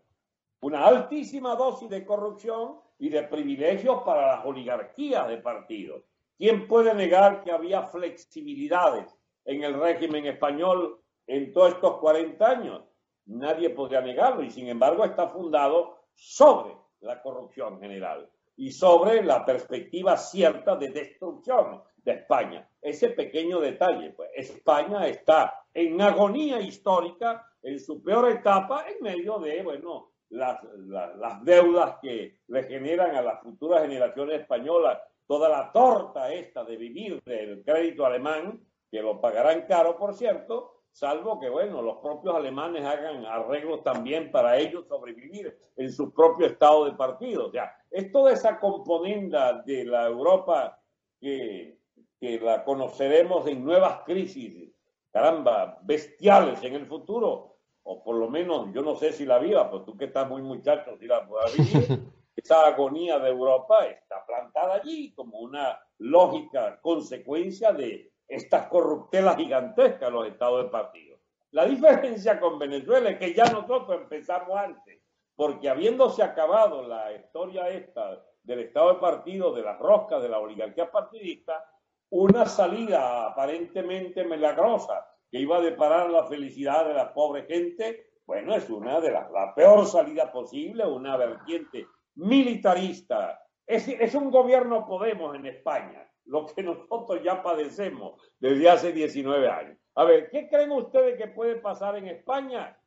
Una 0.61 0.85
altísima 0.85 1.55
dosis 1.55 1.89
de 1.89 2.05
corrupción 2.05 2.79
y 2.99 3.09
de 3.09 3.23
privilegios 3.23 4.03
para 4.03 4.35
las 4.35 4.45
oligarquías 4.45 5.27
de 5.27 5.37
partidos. 5.37 6.03
¿Quién 6.37 6.67
puede 6.67 6.93
negar 6.93 7.43
que 7.43 7.51
había 7.51 7.83
flexibilidades 7.83 9.17
en 9.45 9.63
el 9.63 9.79
régimen 9.79 10.25
español 10.25 11.01
en 11.27 11.51
todos 11.51 11.73
estos 11.73 11.97
40 11.97 12.47
años? 12.47 12.83
Nadie 13.25 13.71
podría 13.71 14.01
negarlo 14.01 14.43
y 14.43 14.51
sin 14.51 14.67
embargo 14.67 15.03
está 15.03 15.27
fundado 15.29 15.94
sobre 16.15 16.75
la 17.01 17.21
corrupción 17.21 17.79
general 17.79 18.29
y 18.57 18.71
sobre 18.71 19.23
la 19.23 19.45
perspectiva 19.45 20.17
cierta 20.17 20.75
de 20.75 20.89
destrucción 20.89 21.83
de 21.97 22.13
España. 22.13 22.67
Ese 22.81 23.09
pequeño 23.09 23.59
detalle, 23.59 24.11
pues 24.11 24.29
España 24.35 25.07
está 25.07 25.65
en 25.73 26.01
agonía 26.01 26.59
histórica, 26.61 27.45
en 27.61 27.79
su 27.79 28.01
peor 28.01 28.29
etapa, 28.29 28.85
en 28.87 29.03
medio 29.03 29.39
de, 29.39 29.61
bueno, 29.63 30.11
las, 30.29 30.63
las, 30.63 31.43
deudas 31.43 31.97
que 32.01 32.39
le 32.47 32.63
generan 32.63 33.15
a 33.15 33.21
las 33.21 33.41
futuras 33.41 33.81
generaciones 33.81 34.41
españolas, 34.41 34.99
toda 35.27 35.49
la 35.49 35.71
torta 35.71 36.31
esta 36.31 36.63
de 36.63 36.77
vivir 36.77 37.21
del 37.23 37.63
crédito 37.63 38.05
alemán, 38.05 38.63
que 38.91 39.01
lo 39.01 39.19
pagarán 39.19 39.65
caro, 39.67 39.97
por 39.97 40.13
cierto, 40.13 40.74
salvo 40.95 41.41
que, 41.41 41.49
bueno, 41.49 41.81
los 41.81 41.97
propios 41.97 42.33
alemanes 42.35 42.85
hagan 42.85 43.25
arreglos 43.25 43.83
también 43.83 44.31
para 44.31 44.57
ellos 44.57 44.87
sobrevivir 44.87 45.53
en 45.75 45.91
su 45.91 46.13
propio 46.13 46.47
estado 46.47 46.85
de 46.85 46.93
partido. 46.93 47.47
O 47.47 47.51
sea, 47.51 47.75
es 47.91 48.13
toda 48.13 48.31
esa 48.31 48.57
componenda 48.61 49.61
de 49.63 49.83
la 49.83 50.07
Europa 50.07 50.79
que, 51.19 51.79
que 52.17 52.39
la 52.39 52.63
conoceremos 52.63 53.45
en 53.45 53.65
nuevas 53.65 54.03
crisis, 54.05 54.71
caramba, 55.11 55.79
bestiales 55.83 56.63
en 56.63 56.75
el 56.75 56.85
futuro, 56.85 57.57
o 57.83 58.01
por 58.01 58.15
lo 58.15 58.29
menos 58.29 58.73
yo 58.73 58.81
no 58.81 58.95
sé 58.95 59.11
si 59.11 59.25
la 59.25 59.37
viva, 59.37 59.69
pues 59.69 59.83
tú 59.83 59.97
que 59.97 60.05
estás 60.05 60.29
muy 60.29 60.41
muchacho, 60.41 60.95
si 60.97 61.07
la 61.07 61.27
puedas 61.27 61.57
vivir, 61.57 62.03
esa 62.37 62.67
agonía 62.67 63.19
de 63.19 63.31
Europa 63.31 63.85
está 63.85 64.25
plantada 64.25 64.75
allí 64.75 65.13
como 65.13 65.39
una 65.39 65.77
lógica 65.97 66.79
consecuencia 66.79 67.73
de 67.73 68.14
estas 68.27 68.67
corruptelas 68.67 69.37
gigantescas 69.37 70.11
los 70.11 70.27
estados 70.27 70.63
de 70.63 70.69
partido. 70.69 71.17
La 71.51 71.65
diferencia 71.65 72.39
con 72.39 72.59
Venezuela 72.59 73.11
es 73.11 73.17
que 73.17 73.33
ya 73.33 73.45
nosotros 73.45 74.01
empezamos 74.01 74.57
antes, 74.57 75.01
porque 75.35 75.69
habiéndose 75.69 76.23
acabado 76.23 76.87
la 76.87 77.13
historia 77.13 77.69
esta 77.69 78.23
del 78.43 78.59
estado 78.59 78.93
de 78.93 78.99
partido, 78.99 79.53
de 79.53 79.63
las 79.63 79.79
roscas, 79.79 80.21
de 80.21 80.29
la 80.29 80.39
oligarquía 80.39 80.91
partidista, 80.91 81.65
una 82.09 82.45
salida 82.45 83.27
aparentemente 83.27 84.23
milagrosa 84.23 85.05
que 85.31 85.39
iba 85.39 85.57
a 85.57 85.61
deparar 85.61 86.09
la 86.09 86.25
felicidad 86.25 86.85
de 86.85 86.93
la 86.93 87.13
pobre 87.13 87.43
gente, 87.43 88.11
bueno, 88.25 88.53
es 88.55 88.69
una 88.69 88.99
de 88.99 89.11
las, 89.11 89.31
la 89.31 89.53
peor 89.55 89.85
salida 89.85 90.31
posible, 90.31 90.85
una 90.85 91.17
vertiente 91.17 91.87
militarista. 92.15 93.41
Es 93.65 94.13
un 94.13 94.29
gobierno 94.29 94.85
Podemos 94.85 95.35
en 95.35 95.47
España, 95.47 96.07
lo 96.25 96.45
que 96.45 96.63
nosotros 96.63 97.21
ya 97.23 97.41
padecemos 97.41 98.21
desde 98.39 98.69
hace 98.69 98.91
19 98.91 99.47
años. 99.49 99.77
A 99.95 100.03
ver, 100.03 100.29
¿qué 100.29 100.47
creen 100.49 100.71
ustedes 100.71 101.17
que 101.17 101.27
puede 101.27 101.55
pasar 101.55 101.95
en 101.97 102.07
España 102.07 102.77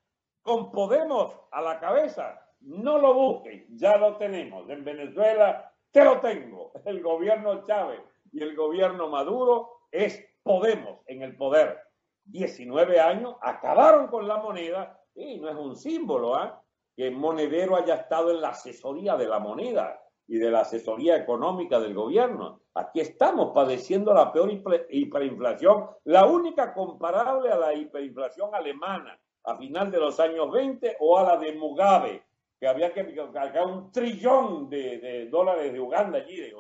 con 0.43 0.71
Podemos 0.71 1.35
a 1.51 1.63
la 1.63 1.81
cabeza? 1.81 2.41
No 2.61 2.99
lo 2.99 3.15
busquen, 3.15 3.67
ya 3.77 3.97
lo 3.97 4.17
tenemos. 4.17 4.69
En 4.69 4.85
Venezuela 4.85 5.73
te 5.91 6.05
lo 6.05 6.21
tengo. 6.21 6.73
El 6.85 7.03
gobierno 7.03 7.65
Chávez 7.65 8.01
y 8.33 8.43
el 8.43 8.55
gobierno 8.57 9.09
Maduro 9.09 9.85
es 9.91 10.25
Podemos 10.43 11.01
en 11.07 11.23
el 11.23 11.37
poder. 11.37 11.79
19 12.25 13.01
años, 13.01 13.37
acabaron 13.41 14.09
con 14.09 14.29
la 14.29 14.37
moneda 14.37 15.01
y 15.15 15.39
no 15.39 15.49
es 15.49 15.57
un 15.57 15.77
símbolo 15.77 16.35
¿ah? 16.35 16.63
que 16.95 17.11
Monedero 17.11 17.77
haya 17.77 17.95
estado 17.95 18.31
en 18.31 18.41
la 18.41 18.51
asesoría 18.51 19.17
de 19.17 19.29
la 19.29 19.39
moneda 19.39 19.99
y 20.29 20.37
de 20.37 20.51
la 20.51 20.61
asesoría 20.61 21.17
económica 21.17 21.81
del 21.81 21.95
gobierno. 21.95 22.61
Aquí 22.75 23.01
estamos 23.01 23.53
padeciendo 23.55 24.13
la 24.13 24.31
peor 24.31 24.51
hiperinflación, 24.91 25.87
la 26.05 26.27
única 26.27 26.75
comparable 26.75 27.51
a 27.51 27.57
la 27.57 27.75
hiperinflación 27.75 28.55
alemana 28.55 29.19
a 29.45 29.57
final 29.57 29.91
de 29.91 29.99
los 29.99 30.21
años 30.21 30.53
20 30.53 30.99
o 31.01 31.19
a 31.19 31.23
la 31.23 31.37
de 31.39 31.53
Mugabe, 31.55 32.23
que 32.61 32.69
había 32.69 32.93
que 32.93 33.15
cargar 33.33 33.67
un 33.67 33.91
trillón 33.91 34.69
de, 34.69 35.29
dólares 35.31 35.73
de 35.73 35.81
Uganda 35.81 36.19
allí, 36.19 36.37
de, 36.37 36.53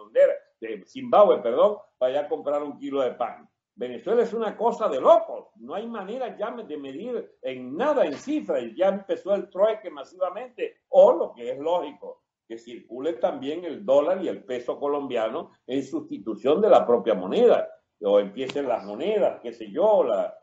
de 0.60 0.84
Zimbabue, 0.86 1.42
perdón, 1.42 1.76
para 1.98 2.14
ya 2.14 2.28
comprar 2.28 2.62
un 2.62 2.78
kilo 2.78 3.02
de 3.02 3.12
pan. 3.12 3.48
Venezuela 3.74 4.22
es 4.22 4.32
una 4.32 4.56
cosa 4.56 4.88
de 4.88 5.00
locos, 5.00 5.50
no 5.56 5.74
hay 5.74 5.86
manera 5.86 6.36
ya 6.36 6.50
de 6.50 6.76
medir 6.78 7.36
en 7.42 7.76
nada 7.76 8.06
en 8.06 8.14
cifras, 8.14 8.64
ya 8.74 8.88
empezó 8.88 9.34
el 9.34 9.48
trueque 9.50 9.90
masivamente, 9.90 10.78
o 10.88 11.12
lo 11.12 11.32
que 11.32 11.52
es 11.52 11.58
lógico, 11.58 12.22
que 12.48 12.56
circule 12.56 13.12
también 13.14 13.64
el 13.64 13.84
dólar 13.84 14.24
y 14.24 14.28
el 14.28 14.42
peso 14.42 14.80
colombiano 14.80 15.52
en 15.66 15.82
sustitución 15.84 16.62
de 16.62 16.70
la 16.70 16.86
propia 16.86 17.14
moneda, 17.14 17.68
o 18.00 18.18
empiecen 18.18 18.66
las 18.66 18.84
monedas, 18.84 19.40
qué 19.42 19.52
sé 19.52 19.70
yo, 19.70 20.02
la, 20.02 20.34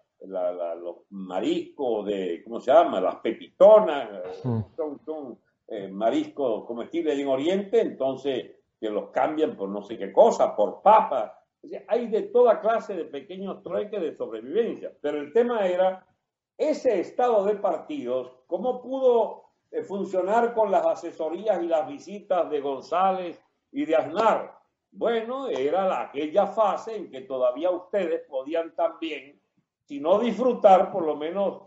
los 0.76 0.98
mariscos 1.10 2.06
de, 2.06 2.44
¿cómo 2.44 2.60
se 2.60 2.72
llama? 2.72 3.02
Las 3.02 3.18
pepitonas, 3.18 4.10
mm. 4.44 4.60
son, 4.76 5.00
son 5.04 5.40
eh, 5.68 5.88
mariscos 5.88 6.66
comestibles 6.66 7.18
en 7.18 7.28
Oriente, 7.28 7.82
entonces 7.82 8.52
que 8.80 8.90
los 8.90 9.10
cambian 9.10 9.58
por 9.58 9.70
no 9.70 9.82
sé 9.82 9.98
qué 9.98 10.12
cosa, 10.12 10.56
por 10.56 10.82
papas, 10.82 11.32
hay 11.88 12.08
de 12.08 12.24
toda 12.24 12.62
clase 12.62 12.96
de 12.96 13.06
pequeños 13.06 13.64
trueques 13.64 14.00
de 14.00 14.16
sobrevivencia, 14.16 14.94
pero 15.02 15.20
el 15.20 15.34
tema 15.34 15.66
era 15.66 16.06
ese 16.58 17.00
estado 17.00 17.46
de 17.46 17.56
partidos, 17.56 18.32
cómo 18.48 18.82
pudo 18.82 19.45
funcionar 19.84 20.54
con 20.54 20.72
las 20.72 20.86
asesorías 20.86 21.62
y 21.62 21.68
las 21.68 21.88
visitas 21.88 22.50
de 22.50 22.62
González 22.62 23.42
y 23.72 23.86
de 23.86 23.96
Aznar. 23.96 24.58
Bueno, 24.92 25.48
era 25.50 25.88
la, 25.88 26.02
aquella 26.02 26.48
fase 26.48 26.96
en 26.96 27.12
que 27.12 27.22
todavía 27.22 27.70
ustedes 27.70 28.22
podían 28.30 28.74
también, 28.76 29.42
si 29.84 30.00
no 30.00 30.20
disfrutar, 30.20 30.92
por 30.92 31.04
lo 31.04 31.16
menos 31.16 31.64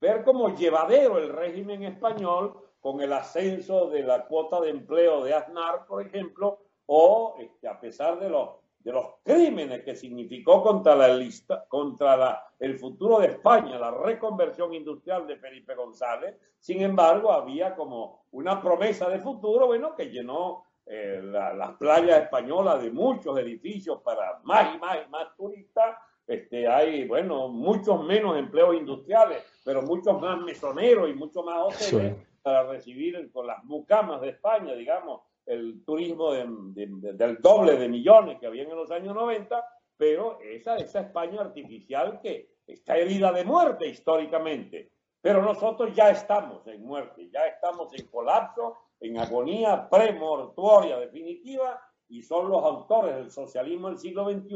ver 0.00 0.24
como 0.24 0.54
llevadero 0.54 1.18
el 1.18 1.30
régimen 1.30 1.82
español 1.82 2.56
con 2.80 3.00
el 3.00 3.12
ascenso 3.12 3.90
de 3.90 4.02
la 4.02 4.26
cuota 4.26 4.60
de 4.60 4.70
empleo 4.70 5.24
de 5.24 5.34
Aznar, 5.34 5.84
por 5.86 6.06
ejemplo, 6.06 6.60
o 6.86 7.36
este, 7.38 7.68
a 7.68 7.78
pesar 7.78 8.18
de 8.18 8.30
los 8.30 8.59
de 8.80 8.92
los 8.92 9.06
crímenes 9.22 9.84
que 9.84 9.94
significó 9.94 10.62
contra 10.62 10.94
la 10.96 11.08
lista, 11.08 11.66
contra 11.68 12.16
la, 12.16 12.44
el 12.58 12.78
futuro 12.78 13.18
de 13.18 13.28
España, 13.28 13.78
la 13.78 13.90
reconversión 13.90 14.72
industrial 14.72 15.26
de 15.26 15.36
Felipe 15.36 15.74
González. 15.74 16.36
Sin 16.58 16.80
embargo, 16.80 17.30
había 17.30 17.74
como 17.74 18.24
una 18.32 18.60
promesa 18.60 19.08
de 19.08 19.18
futuro, 19.18 19.66
bueno, 19.66 19.94
que 19.94 20.10
llenó 20.10 20.64
eh, 20.86 21.20
las 21.22 21.72
playas 21.76 22.22
españolas 22.22 22.82
de 22.82 22.90
muchos 22.90 23.38
edificios 23.38 24.00
para 24.02 24.40
más 24.44 24.74
y 24.74 24.78
más 24.78 24.98
y 25.06 25.10
más 25.10 25.36
turistas. 25.36 25.96
Este, 26.26 26.66
hay, 26.66 27.06
bueno, 27.06 27.48
muchos 27.48 28.02
menos 28.04 28.38
empleos 28.38 28.76
industriales, 28.76 29.44
pero 29.64 29.82
muchos 29.82 30.20
más 30.20 30.40
mesoneros 30.40 31.10
y 31.10 31.12
muchos 31.12 31.44
más 31.44 31.64
hoteles 31.64 32.16
para 32.42 32.62
recibir 32.64 33.30
con 33.32 33.46
las 33.46 33.62
mucamas 33.64 34.20
de 34.20 34.30
España, 34.30 34.74
digamos, 34.74 35.20
el 35.50 35.84
turismo 35.84 36.32
del 36.32 37.38
doble 37.40 37.76
de 37.76 37.88
millones 37.88 38.38
que 38.38 38.46
había 38.46 38.62
en 38.62 38.70
los 38.70 38.90
años 38.92 39.14
90, 39.14 39.64
pero 39.96 40.38
esa, 40.40 40.76
esa 40.76 41.00
España 41.00 41.40
artificial 41.40 42.20
que 42.22 42.54
está 42.66 42.96
herida 42.96 43.32
de 43.32 43.44
muerte 43.44 43.88
históricamente. 43.88 44.92
Pero 45.20 45.42
nosotros 45.42 45.92
ya 45.92 46.10
estamos 46.10 46.64
en 46.68 46.84
muerte, 46.84 47.28
ya 47.30 47.46
estamos 47.46 47.92
en 47.98 48.06
colapso, 48.06 48.76
en 49.00 49.18
agonía 49.18 49.88
premortuoria 49.90 50.98
definitiva, 50.98 51.82
y 52.08 52.22
son 52.22 52.48
los 52.48 52.62
autores 52.64 53.16
del 53.16 53.30
socialismo 53.30 53.88
del 53.88 53.98
siglo 53.98 54.30
XXI 54.30 54.54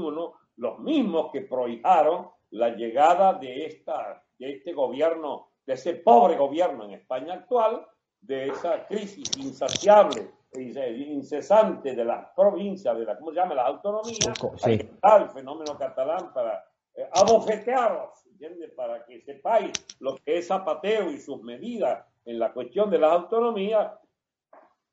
los 0.56 0.78
mismos 0.78 1.30
que 1.32 1.40
prohijaron 1.40 2.28
la 2.50 2.68
llegada 2.70 3.34
de, 3.34 3.66
esta, 3.66 4.24
de 4.38 4.52
este 4.52 4.72
gobierno, 4.72 5.48
de 5.66 5.74
ese 5.74 5.94
pobre 5.94 6.36
gobierno 6.36 6.84
en 6.84 6.92
España 6.92 7.34
actual, 7.34 7.84
de 8.20 8.48
esa 8.48 8.86
crisis 8.86 9.36
insaciable 9.36 10.30
incesante 10.60 11.94
de 11.94 12.04
las 12.04 12.28
provincias, 12.34 12.96
de 12.96 13.04
la, 13.04 13.18
¿cómo 13.18 13.30
se 13.30 13.36
llama? 13.36 13.54
La 13.54 13.66
autonomía, 13.66 14.34
sí. 14.56 14.72
el 14.72 15.28
fenómeno 15.30 15.76
catalán 15.76 16.32
para 16.32 16.64
eh, 16.94 17.08
abofetearos, 17.12 18.26
¿entiendes? 18.26 18.70
Para 18.72 19.04
que 19.04 19.20
sepáis 19.20 19.72
lo 20.00 20.16
que 20.16 20.38
es 20.38 20.46
Zapatero 20.46 21.10
y 21.10 21.18
sus 21.18 21.42
medidas 21.42 22.04
en 22.24 22.38
la 22.38 22.52
cuestión 22.52 22.90
de 22.90 22.98
la 22.98 23.12
autonomía, 23.12 23.98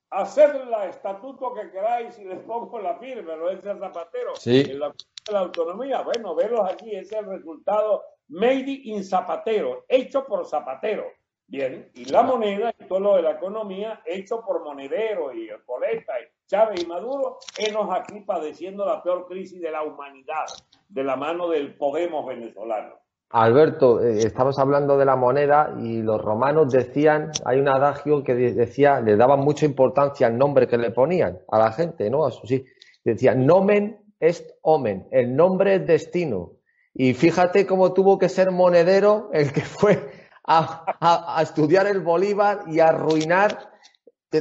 hacer 0.10 0.56
el 0.56 0.90
estatuto 0.90 1.54
que 1.54 1.72
queráis 1.72 2.18
y 2.20 2.26
les 2.26 2.40
pongo 2.40 2.80
la 2.80 2.98
firma, 2.98 3.36
lo 3.36 3.50
es 3.50 3.66
el 3.66 3.80
Zapatero, 3.80 4.36
sí. 4.36 4.62
en 4.68 4.80
la, 4.80 4.94
la 5.32 5.40
autonomía, 5.40 6.02
bueno, 6.02 6.36
verlos 6.36 6.70
aquí, 6.70 6.96
es 6.96 7.12
el 7.12 7.26
resultado 7.26 8.04
made 8.28 8.72
in 8.84 9.04
Zapatero, 9.04 9.86
hecho 9.88 10.26
por 10.26 10.46
Zapatero 10.46 11.06
Bien, 11.48 11.92
y 11.94 12.06
la 12.06 12.24
moneda 12.24 12.74
y 12.80 12.86
todo 12.86 13.00
lo 13.00 13.16
de 13.18 13.24
la 13.24 13.32
economía 13.32 14.02
hecho 14.06 14.42
por 14.42 14.64
Monedero 14.64 15.34
y 15.34 15.50
Coleta, 15.66 16.14
Chávez 16.48 16.84
y 16.84 16.88
Maduro, 16.88 17.40
enos 17.58 17.90
aquí 17.92 18.22
padeciendo 18.22 18.86
la 18.86 19.04
peor 19.04 19.28
crisis 19.28 19.62
de 19.62 19.72
la 19.72 19.84
humanidad 19.84 20.46
de 20.88 21.04
la 21.04 21.16
mano 21.16 21.50
del 21.50 21.76
Podemos 21.76 22.26
venezolano. 22.26 23.02
Alberto, 23.34 24.02
eh, 24.02 24.20
estamos 24.20 24.60
hablando 24.60 24.98
de 24.98 25.06
la 25.06 25.16
moneda 25.16 25.74
y 25.80 26.02
los 26.02 26.22
romanos 26.22 26.72
decían, 26.72 27.32
hay 27.46 27.60
un 27.60 27.70
adagio 27.70 28.24
que 28.24 28.34
decía, 28.34 29.00
le 29.00 29.16
daban 29.16 29.40
mucha 29.40 29.66
importancia 29.66 30.28
al 30.28 30.38
nombre 30.38 30.68
que 30.68 30.78
le 30.78 30.92
ponían 30.92 31.40
a 31.50 31.58
la 31.58 31.72
gente, 31.72 32.10
¿no? 32.10 32.30
Sí, 32.30 32.66
decía, 33.06 33.34
nomen 33.34 34.02
est 34.20 34.52
omen, 34.62 35.08
el 35.12 35.36
nombre 35.36 35.76
es 35.76 35.88
destino. 35.88 36.52
Y 36.94 37.14
fíjate 37.14 37.66
cómo 37.66 37.94
tuvo 37.94 38.20
que 38.20 38.28
ser 38.28 38.52
monedero 38.52 39.30
el 39.32 39.54
que 39.54 39.62
fue 39.62 40.21
a, 40.44 41.40
estudiar 41.42 41.88
el 41.88 42.02
Bolívar 42.02 42.64
y 42.68 42.80
a 42.80 42.88
arruinar. 42.88 43.72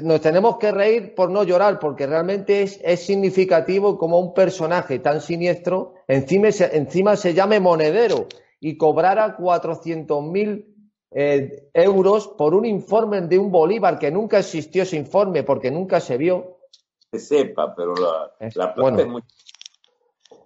Nos 0.03 0.21
tenemos 0.21 0.59
que 0.59 0.71
reír 0.71 1.15
por 1.15 1.31
no 1.31 1.43
llorar, 1.43 1.79
porque 1.81 2.07
realmente 2.07 2.63
es, 2.63 2.81
es 2.83 3.05
significativo 3.05 3.99
como 3.99 4.21
un 4.21 4.33
personaje 4.35 5.01
tan 5.01 5.21
siniestro 5.21 5.95
encima 6.07 6.53
se, 6.53 6.77
encima 6.77 7.17
se 7.17 7.35
llame 7.35 7.59
monedero 7.59 8.27
y 8.61 8.77
cobrara 8.77 9.37
400.000 9.37 10.67
eh, 11.13 11.71
euros 11.75 12.29
por 12.29 12.55
un 12.55 12.67
informe 12.67 13.21
de 13.23 13.39
un 13.39 13.51
Bolívar 13.51 13.99
que 13.99 14.13
nunca 14.13 14.39
existió 14.39 14.85
ese 14.85 14.97
informe 14.97 15.43
porque 15.43 15.71
nunca 15.71 15.99
se 15.99 16.17
vio. 16.17 16.59
Se 17.11 17.19
sepa, 17.19 17.75
pero 17.75 17.95
la, 17.95 18.33
la 18.55 18.75
plata 18.75 19.03
es 19.03 19.09
muy 19.09 19.23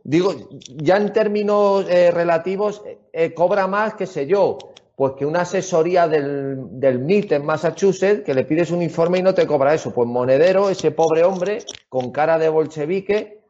digo, 0.04 0.34
ya 0.68 0.98
en 0.98 1.12
términos 1.12 1.86
eh, 1.88 2.10
relativos, 2.10 2.82
eh, 3.12 3.34
cobra 3.34 3.66
más, 3.66 3.94
qué 3.94 4.06
sé 4.06 4.26
yo, 4.26 4.58
pues 4.96 5.14
que 5.14 5.26
una 5.26 5.40
asesoría 5.40 6.06
del, 6.06 6.78
del 6.78 7.00
MIT 7.00 7.32
en 7.32 7.44
Massachusetts, 7.44 8.22
que 8.24 8.34
le 8.34 8.44
pides 8.44 8.70
un 8.70 8.82
informe 8.82 9.18
y 9.18 9.22
no 9.22 9.34
te 9.34 9.46
cobra 9.46 9.74
eso. 9.74 9.92
Pues 9.92 10.08
Monedero, 10.08 10.70
ese 10.70 10.92
pobre 10.92 11.24
hombre 11.24 11.58
con 11.88 12.12
cara 12.12 12.38
de 12.38 12.48
bolchevique, 12.48 13.42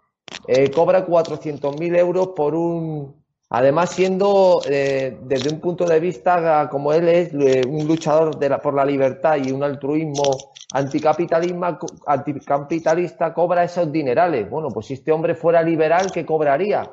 eh, 0.46 0.70
cobra 0.70 1.06
400.000 1.06 1.96
euros 1.98 2.28
por 2.28 2.54
un... 2.54 3.22
Además, 3.50 3.90
siendo 3.90 4.62
eh, 4.66 5.18
desde 5.22 5.52
un 5.52 5.60
punto 5.60 5.84
de 5.84 6.00
vista, 6.00 6.68
como 6.70 6.92
él 6.92 7.08
es 7.08 7.32
eh, 7.34 7.62
un 7.68 7.86
luchador 7.86 8.38
de 8.38 8.48
la, 8.48 8.60
por 8.60 8.74
la 8.74 8.84
libertad 8.84 9.36
y 9.36 9.52
un 9.52 9.62
altruismo 9.62 10.52
anticapitalismo, 10.72 11.78
anticapitalista, 12.06 13.32
cobra 13.32 13.62
esos 13.62 13.92
dinerales. 13.92 14.50
Bueno, 14.50 14.68
pues 14.70 14.86
si 14.86 14.94
este 14.94 15.12
hombre 15.12 15.36
fuera 15.36 15.62
liberal, 15.62 16.10
¿qué 16.10 16.26
cobraría? 16.26 16.90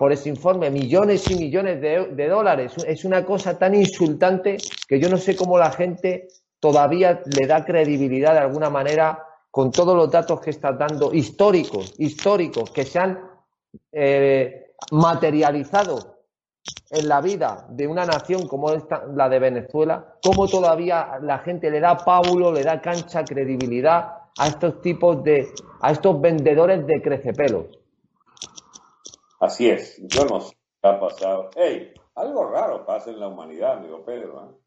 Por 0.00 0.12
ese 0.12 0.30
informe, 0.30 0.70
millones 0.70 1.30
y 1.30 1.34
millones 1.34 1.78
de, 1.78 2.26
dólares. 2.26 2.72
Es 2.86 3.04
una 3.04 3.22
cosa 3.22 3.58
tan 3.58 3.74
insultante 3.74 4.56
que 4.88 4.98
yo 4.98 5.10
no 5.10 5.18
sé 5.18 5.36
cómo 5.36 5.58
la 5.58 5.70
gente 5.72 6.28
todavía 6.58 7.20
le 7.26 7.46
da 7.46 7.66
credibilidad 7.66 8.32
de 8.32 8.38
alguna 8.38 8.70
manera 8.70 9.22
con 9.50 9.70
todos 9.70 9.94
los 9.94 10.10
datos 10.10 10.40
que 10.40 10.48
está 10.48 10.72
dando, 10.72 11.12
históricos, 11.12 11.92
históricos, 11.98 12.70
que 12.70 12.86
se 12.86 12.98
han 12.98 13.20
eh, 13.92 14.72
materializado 14.90 16.22
en 16.88 17.06
la 17.06 17.20
vida 17.20 17.66
de 17.68 17.86
una 17.86 18.06
nación 18.06 18.48
como 18.48 18.72
esta, 18.72 19.04
la 19.04 19.28
de 19.28 19.38
Venezuela, 19.38 20.14
cómo 20.24 20.48
todavía 20.48 21.18
la 21.20 21.40
gente 21.40 21.70
le 21.70 21.78
da 21.78 21.98
pábulo, 21.98 22.50
le 22.50 22.62
da 22.62 22.80
cancha, 22.80 23.22
credibilidad 23.22 24.14
a 24.38 24.48
estos 24.48 24.80
tipos 24.80 25.22
de, 25.22 25.46
a 25.82 25.92
estos 25.92 26.18
vendedores 26.22 26.86
de 26.86 27.02
crecepelos. 27.02 27.79
Así 29.40 29.70
es, 29.70 29.96
yo 30.06 30.26
no 30.26 30.42
sé 30.42 30.54
qué 30.82 30.88
ha 30.88 31.00
pasado. 31.00 31.48
Hey, 31.56 31.94
algo 32.14 32.44
raro 32.50 32.84
pasa 32.84 33.10
en 33.10 33.20
la 33.20 33.28
humanidad, 33.28 33.78
amigo 33.78 34.04
Pedro, 34.04 34.50
¿eh? 34.50 34.58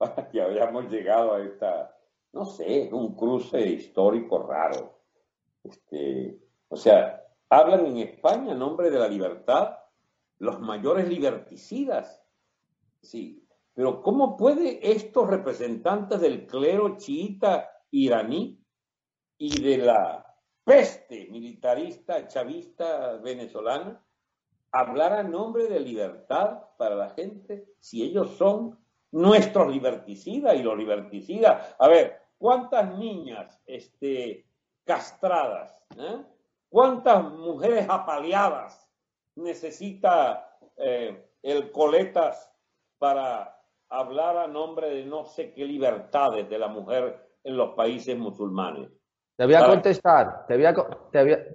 que 0.32 0.40
habíamos 0.40 0.90
llegado 0.90 1.34
a 1.34 1.42
esta, 1.42 1.94
no 2.32 2.46
sé, 2.46 2.88
un 2.92 3.14
cruce 3.14 3.60
histórico 3.60 4.38
raro. 4.38 5.00
Este, 5.62 6.40
o 6.68 6.76
sea, 6.76 7.22
hablan 7.50 7.84
en 7.84 7.98
España 7.98 8.52
en 8.52 8.58
nombre 8.58 8.90
de 8.90 8.98
la 8.98 9.06
libertad 9.06 9.76
los 10.38 10.58
mayores 10.60 11.06
liberticidas. 11.10 12.24
Sí, 13.02 13.46
pero 13.74 14.02
¿cómo 14.02 14.38
puede 14.38 14.92
estos 14.92 15.28
representantes 15.28 16.22
del 16.22 16.46
clero 16.46 16.96
chiita 16.96 17.68
iraní 17.90 18.64
y 19.36 19.60
de 19.60 19.76
la 19.76 20.24
peste 20.64 21.28
militarista 21.30 22.26
chavista 22.26 23.18
venezolana 23.18 24.02
hablar 24.72 25.12
a 25.12 25.22
nombre 25.22 25.68
de 25.68 25.80
libertad 25.80 26.62
para 26.76 26.94
la 26.94 27.10
gente 27.10 27.66
si 27.78 28.02
ellos 28.02 28.30
son 28.36 28.78
nuestros 29.12 29.70
liberticidas 29.72 30.56
y 30.56 30.62
los 30.62 30.76
liberticidas? 30.76 31.76
A 31.78 31.88
ver, 31.88 32.20
¿cuántas 32.38 32.96
niñas 32.98 33.60
este, 33.66 34.46
castradas? 34.84 35.78
Eh? 35.96 36.24
¿Cuántas 36.68 37.22
mujeres 37.22 37.86
apaleadas 37.88 38.88
necesita 39.36 40.58
eh, 40.76 41.30
el 41.42 41.70
coletas 41.70 42.50
para 42.98 43.58
hablar 43.88 44.38
a 44.38 44.46
nombre 44.46 44.88
de 44.88 45.04
no 45.04 45.24
sé 45.24 45.52
qué 45.52 45.64
libertades 45.64 46.48
de 46.48 46.58
la 46.58 46.68
mujer 46.68 47.30
en 47.44 47.56
los 47.56 47.74
países 47.74 48.16
musulmanes. 48.16 48.90
Te 49.36 49.46
voy 49.46 49.54
a 49.54 49.66
contestar, 49.66 50.46
te 50.46 50.56
voy 50.56 50.66
a, 50.66 50.74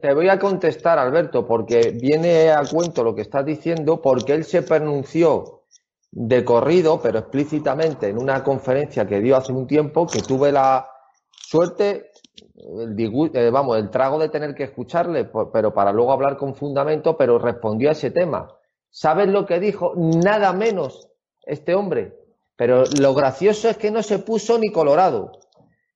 te 0.01 0.13
voy 0.13 0.29
a, 0.29 0.39
contestar, 0.39 0.97
Alberto, 0.97 1.45
porque 1.45 1.91
viene 1.91 2.51
a 2.51 2.63
cuento 2.63 3.03
lo 3.03 3.13
que 3.13 3.21
estás 3.21 3.45
diciendo, 3.45 4.01
porque 4.01 4.33
él 4.33 4.43
se 4.45 4.63
pronunció 4.63 5.63
de 6.11 6.43
corrido, 6.43 6.99
pero 7.01 7.19
explícitamente, 7.19 8.09
en 8.09 8.17
una 8.17 8.43
conferencia 8.43 9.05
que 9.05 9.21
dio 9.21 9.37
hace 9.37 9.53
un 9.53 9.67
tiempo, 9.67 10.07
que 10.07 10.21
tuve 10.21 10.51
la 10.51 10.89
suerte, 11.29 12.11
el, 12.55 12.95
eh, 13.33 13.49
vamos, 13.51 13.77
el 13.77 13.91
trago 13.91 14.17
de 14.17 14.29
tener 14.29 14.55
que 14.55 14.63
escucharle, 14.63 15.29
pero 15.53 15.73
para 15.73 15.91
luego 15.91 16.11
hablar 16.11 16.35
con 16.35 16.55
fundamento, 16.55 17.15
pero 17.15 17.37
respondió 17.37 17.89
a 17.89 17.91
ese 17.93 18.09
tema. 18.09 18.47
¿Sabes 18.89 19.27
lo 19.27 19.45
que 19.45 19.59
dijo? 19.59 19.93
Nada 19.95 20.51
menos 20.53 21.09
este 21.45 21.75
hombre. 21.75 22.17
Pero 22.55 22.85
lo 22.99 23.13
gracioso 23.13 23.69
es 23.69 23.77
que 23.77 23.91
no 23.91 24.01
se 24.01 24.19
puso 24.19 24.57
ni 24.57 24.71
colorado. 24.71 25.33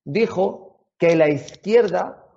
Dijo 0.04 0.61
que 1.02 1.16
la 1.16 1.28
izquierda, 1.28 2.28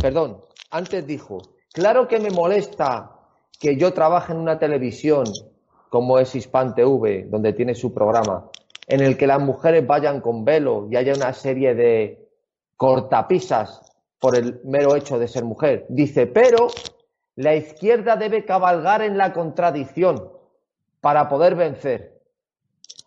perdón, 0.00 0.40
antes 0.70 1.04
dijo, 1.04 1.42
claro 1.72 2.06
que 2.06 2.20
me 2.20 2.30
molesta 2.30 3.10
que 3.58 3.76
yo 3.76 3.92
trabaje 3.92 4.32
en 4.32 4.38
una 4.38 4.56
televisión 4.56 5.24
como 5.88 6.20
es 6.20 6.32
Hispan 6.32 6.76
TV, 6.76 7.26
donde 7.28 7.52
tiene 7.54 7.74
su 7.74 7.92
programa, 7.92 8.52
en 8.86 9.00
el 9.00 9.16
que 9.16 9.26
las 9.26 9.40
mujeres 9.40 9.84
vayan 9.84 10.20
con 10.20 10.44
velo 10.44 10.86
y 10.92 10.94
haya 10.94 11.12
una 11.12 11.32
serie 11.32 11.74
de 11.74 12.28
cortapisas 12.76 13.80
por 14.20 14.36
el 14.36 14.60
mero 14.62 14.94
hecho 14.94 15.18
de 15.18 15.26
ser 15.26 15.42
mujer. 15.42 15.84
Dice, 15.88 16.28
pero 16.28 16.68
la 17.34 17.56
izquierda 17.56 18.14
debe 18.14 18.44
cabalgar 18.44 19.02
en 19.02 19.18
la 19.18 19.32
contradicción 19.32 20.30
para 21.00 21.28
poder 21.28 21.56
vencer, 21.56 22.13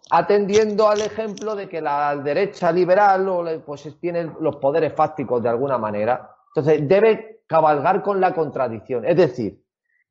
atendiendo 0.10 0.88
al 0.88 1.02
ejemplo 1.02 1.56
de 1.56 1.68
que 1.68 1.82
la 1.82 2.16
derecha 2.16 2.72
liberal 2.72 3.64
pues 3.66 3.88
tiene 4.00 4.32
los 4.40 4.56
poderes 4.58 4.94
fácticos 4.94 5.44
de 5.44 5.50
alguna 5.50 5.78
manera. 5.78 6.36
Entonces, 6.56 6.88
debe 6.88 7.42
cabalgar 7.48 8.02
con 8.02 8.20
la 8.20 8.34
contradicción. 8.34 9.06
Es 9.06 9.16
decir, 9.16 9.62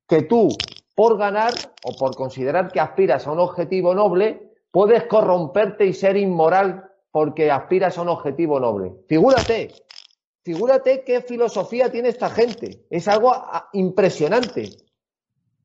que 0.06 0.22
tú, 0.22 0.48
por 0.94 1.18
ganar 1.18 1.52
o 1.84 1.96
por 1.96 2.14
considerar 2.14 2.70
que 2.70 2.80
aspiras 2.80 3.26
a 3.26 3.32
un 3.32 3.40
objetivo 3.40 3.94
noble, 3.94 4.52
puedes 4.70 5.04
corromperte 5.04 5.86
y 5.86 5.92
ser 5.92 6.16
inmoral 6.16 6.90
porque 7.10 7.50
aspiras 7.50 7.96
a 7.98 8.02
un 8.02 8.08
objetivo 8.08 8.60
noble. 8.60 8.92
Figúrate, 9.08 9.72
figúrate 10.44 11.02
qué 11.04 11.22
filosofía 11.22 11.90
tiene 11.90 12.10
esta 12.10 12.28
gente. 12.28 12.86
Es 12.90 13.08
algo 13.08 13.32
impresionante. 13.72 14.68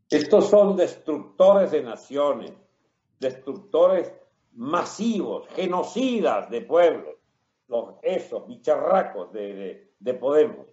Estos 0.09 0.49
son 0.49 0.75
destructores 0.75 1.71
de 1.71 1.83
naciones, 1.83 2.53
destructores 3.19 4.11
masivos, 4.53 5.47
genocidas 5.55 6.49
de 6.49 6.61
pueblos, 6.61 7.15
los, 7.67 7.95
esos 8.01 8.47
bicharracos 8.47 9.31
de, 9.33 9.87
Podemos. 10.19 10.65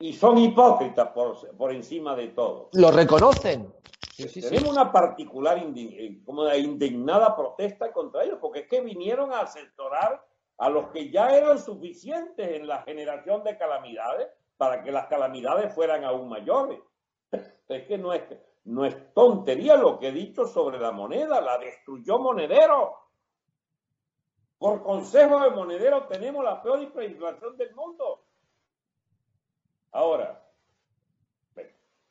Y 0.00 0.12
son 0.12 0.38
hipócritas 0.38 1.08
por, 1.10 1.56
por 1.56 1.72
encima 1.72 2.16
de 2.16 2.28
todo. 2.28 2.68
Lo 2.72 2.90
reconocen. 2.90 3.72
Tenemos 4.16 4.70
una 4.70 4.92
particular 4.92 5.58
eh, 5.58 6.20
como 6.24 6.52
indignada 6.54 7.34
protesta 7.34 7.92
contra 7.92 8.24
ellos, 8.24 8.38
porque 8.40 8.60
es 8.60 8.68
que 8.68 8.80
vinieron 8.80 9.32
a 9.32 9.40
asesorar 9.40 10.24
a 10.58 10.68
los 10.68 10.90
que 10.90 11.10
ya 11.10 11.36
eran 11.36 11.58
suficientes 11.58 12.48
en 12.48 12.66
la 12.66 12.82
generación 12.82 13.42
de 13.42 13.58
calamidades 13.58 14.28
para 14.56 14.82
que 14.82 14.92
las 14.92 15.06
calamidades 15.06 15.74
fueran 15.74 16.04
aún 16.04 16.28
mayores. 16.28 16.80
Es 17.68 17.86
que 17.88 17.96
no 17.96 18.12
es, 18.12 18.22
no 18.64 18.84
es 18.84 19.12
tontería 19.12 19.76
lo 19.76 19.98
que 19.98 20.08
he 20.08 20.12
dicho 20.12 20.46
sobre 20.46 20.78
la 20.78 20.90
moneda, 20.90 21.40
la 21.40 21.58
destruyó 21.58 22.18
Monedero. 22.18 22.94
Por 24.58 24.82
consejo 24.82 25.40
de 25.40 25.50
Monedero 25.50 26.06
tenemos 26.06 26.44
la 26.44 26.62
peor 26.62 26.82
hiperinflación 26.82 27.56
del 27.56 27.74
mundo. 27.74 28.24
Ahora, 29.92 30.44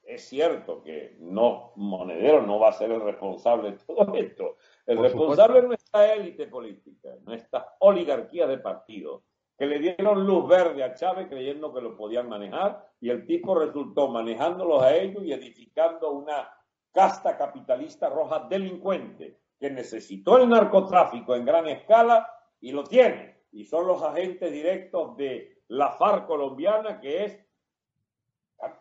es 0.03 0.25
cierto 0.25 0.83
que 0.83 1.15
no, 1.19 1.71
Monedero 1.75 2.41
no 2.41 2.59
va 2.59 2.69
a 2.69 2.73
ser 2.73 2.91
el 2.91 3.01
responsable 3.01 3.71
de 3.71 3.77
todo 3.77 4.13
esto. 4.15 4.57
El 4.85 4.99
responsable 4.99 5.61
no 5.63 5.73
es 5.73 5.83
esta 5.83 6.13
élite 6.13 6.47
política, 6.47 7.09
no 7.23 7.33
esta 7.33 7.75
oligarquía 7.79 8.45
de 8.45 8.57
partidos, 8.59 9.23
que 9.57 9.65
le 9.65 9.79
dieron 9.79 10.25
luz 10.25 10.47
verde 10.47 10.83
a 10.83 10.93
Chávez 10.95 11.27
creyendo 11.27 11.73
que 11.73 11.81
lo 11.81 11.95
podían 11.95 12.27
manejar 12.27 12.89
y 12.99 13.09
el 13.09 13.25
tipo 13.25 13.55
resultó 13.55 14.07
manejándolos 14.09 14.81
a 14.81 14.95
ellos 14.95 15.23
y 15.23 15.33
edificando 15.33 16.11
una 16.11 16.49
casta 16.91 17.37
capitalista 17.37 18.09
roja 18.09 18.47
delincuente 18.49 19.39
que 19.59 19.69
necesitó 19.69 20.37
el 20.37 20.49
narcotráfico 20.49 21.35
en 21.35 21.45
gran 21.45 21.67
escala 21.67 22.29
y 22.59 22.71
lo 22.71 22.83
tiene. 22.83 23.43
Y 23.51 23.65
son 23.65 23.87
los 23.87 24.01
agentes 24.01 24.51
directos 24.51 25.15
de 25.17 25.61
la 25.67 25.91
FARC 25.91 26.25
colombiana, 26.27 26.99
que 26.99 27.25
es 27.25 27.39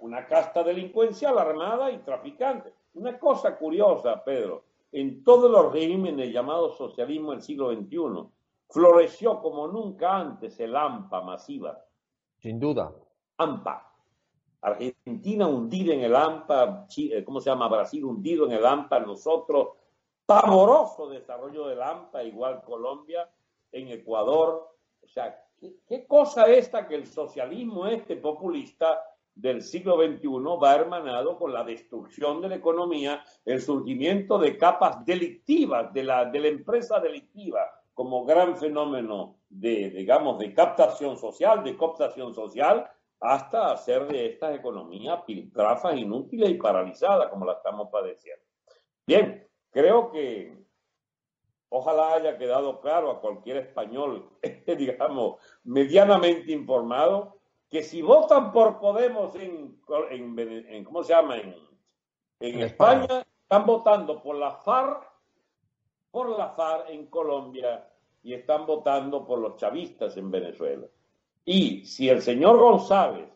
una 0.01 0.27
casta 0.27 0.63
delincuencial 0.63 1.39
armada 1.39 1.91
y 1.91 1.99
traficante. 1.99 2.73
Una 2.95 3.19
cosa 3.19 3.57
curiosa, 3.57 4.23
Pedro, 4.25 4.65
en 4.93 5.25
todos 5.25 5.51
los 5.51 5.73
regímenes 5.73 6.33
llamados 6.33 6.77
socialismo 6.77 7.33
del 7.33 7.43
siglo 7.43 7.73
XXI, 7.73 8.29
floreció 8.73 9.41
como 9.41 9.69
nunca 9.69 10.17
antes 10.17 10.59
el 10.59 10.75
AMPA 10.75 11.21
masiva. 11.21 11.85
Sin 12.39 12.59
duda. 12.59 12.93
AMPA. 13.37 13.89
Argentina 14.63 15.47
hundida 15.47 15.93
en 15.93 16.01
el 16.01 16.17
AMPA, 16.17 16.87
eh, 16.97 17.23
¿cómo 17.25 17.41
se 17.41 17.51
llama? 17.51 17.69
Brasil 17.69 18.05
hundido 18.05 18.47
en 18.47 18.53
el 18.53 18.65
AMPA, 18.65 19.01
nosotros, 19.01 19.69
pavoroso 20.25 21.09
desarrollo 21.09 21.67
del 21.67 21.83
AMPA, 21.83 22.23
igual 22.25 22.63
Colombia, 22.63 23.29
en 23.71 23.89
Ecuador. 23.89 24.77
O 25.03 25.07
sea, 25.07 25.45
¿qué, 25.61 25.81
qué 25.87 26.07
cosa 26.07 26.47
esta 26.47 26.89
que 26.89 26.95
el 26.95 27.07
socialismo 27.07 27.87
este 27.87 28.17
populista 28.17 29.03
del 29.35 29.63
siglo 29.63 29.97
XXI 29.97 30.29
va 30.63 30.75
hermanado 30.75 31.37
con 31.39 31.53
la 31.53 31.65
destrucción 31.65 32.41
de 32.41 32.49
la 32.49 32.57
economía, 32.57 33.23
el 33.45 33.61
surgimiento 33.61 34.39
de 34.39 34.57
capas 34.57 35.05
delictivas 35.05 35.93
de 35.93 36.05
la, 36.05 36.25
de 36.27 36.41
la 36.41 36.49
empresa 36.49 37.01
delictiva 37.01 37.82
como 37.95 38.25
gran 38.25 38.57
fenómeno 38.57 39.37
de, 39.49 39.91
digamos, 39.91 40.39
de 40.39 40.55
captación 40.55 41.17
social, 41.17 41.63
de 41.63 41.77
cooptación 41.77 42.35
social, 42.35 42.91
hasta 43.21 43.71
hacer 43.71 44.09
de 44.09 44.27
estas 44.27 44.57
economías 44.57 45.23
piltrafas 45.25 45.97
inútiles 45.97 46.51
y 46.51 46.55
paralizadas 46.55 47.29
como 47.29 47.45
la 47.45 47.53
estamos 47.53 47.89
padeciendo. 47.91 48.45
Bien, 49.07 49.47
creo 49.71 50.11
que 50.11 50.57
ojalá 51.69 52.15
haya 52.15 52.37
quedado 52.37 52.81
claro 52.81 53.11
a 53.11 53.21
cualquier 53.21 53.59
español, 53.59 54.29
digamos, 54.67 55.41
medianamente 55.63 56.51
informado, 56.51 57.39
que 57.71 57.83
si 57.83 58.03
votan 58.03 58.53
por 58.53 58.81
Podemos 58.81 59.35
en, 59.37 59.81
en, 60.11 60.85
¿cómo 60.85 61.03
se 61.05 61.15
llama? 61.15 61.37
En, 61.37 61.55
en 62.41 62.61
España, 62.61 63.25
están 63.43 63.65
votando 63.65 64.21
por 64.21 64.37
la 64.37 64.51
FARC, 64.57 65.09
por 66.11 66.29
la 66.37 66.51
FARC 66.51 66.91
en 66.91 67.07
Colombia 67.07 67.89
y 68.23 68.35
están 68.35 68.67
votando 68.67 69.25
por 69.27 69.39
los 69.39 69.57
chavistas 69.57 70.17
en 70.17 70.31
Venezuela. 70.31 70.87
Y 71.45 71.85
si 71.85 72.09
el 72.09 72.23
señor 72.23 72.59
González, 72.59 73.29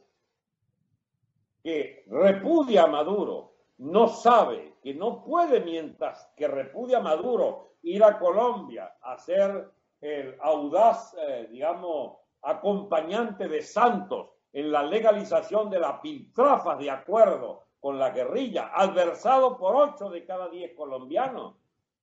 que 1.62 2.04
repudia 2.06 2.84
a 2.84 2.86
Maduro, 2.86 3.54
no 3.78 4.08
sabe 4.08 4.74
que 4.82 4.94
no 4.94 5.24
puede, 5.24 5.60
mientras 5.60 6.32
que 6.36 6.46
repudia 6.46 6.98
a 6.98 7.02
Maduro, 7.02 7.72
ir 7.82 8.04
a 8.04 8.18
Colombia 8.18 8.96
a 9.02 9.18
ser 9.18 9.70
el 10.00 10.36
audaz, 10.40 11.14
eh, 11.18 11.48
digamos, 11.50 12.18
acompañante 12.42 13.48
de 13.48 13.62
Santos 13.62 14.30
en 14.52 14.70
la 14.70 14.82
legalización 14.82 15.68
de 15.68 15.80
la 15.80 16.00
piltrafas 16.00 16.78
de 16.78 16.90
acuerdo 16.90 17.64
con 17.80 17.98
la 17.98 18.10
guerrilla, 18.10 18.70
adversado 18.74 19.56
por 19.58 19.76
ocho 19.76 20.08
de 20.08 20.24
cada 20.24 20.48
diez 20.48 20.74
colombianos. 20.74 21.56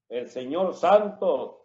El 0.09 0.29
señor 0.29 0.73
Santos, 0.73 1.55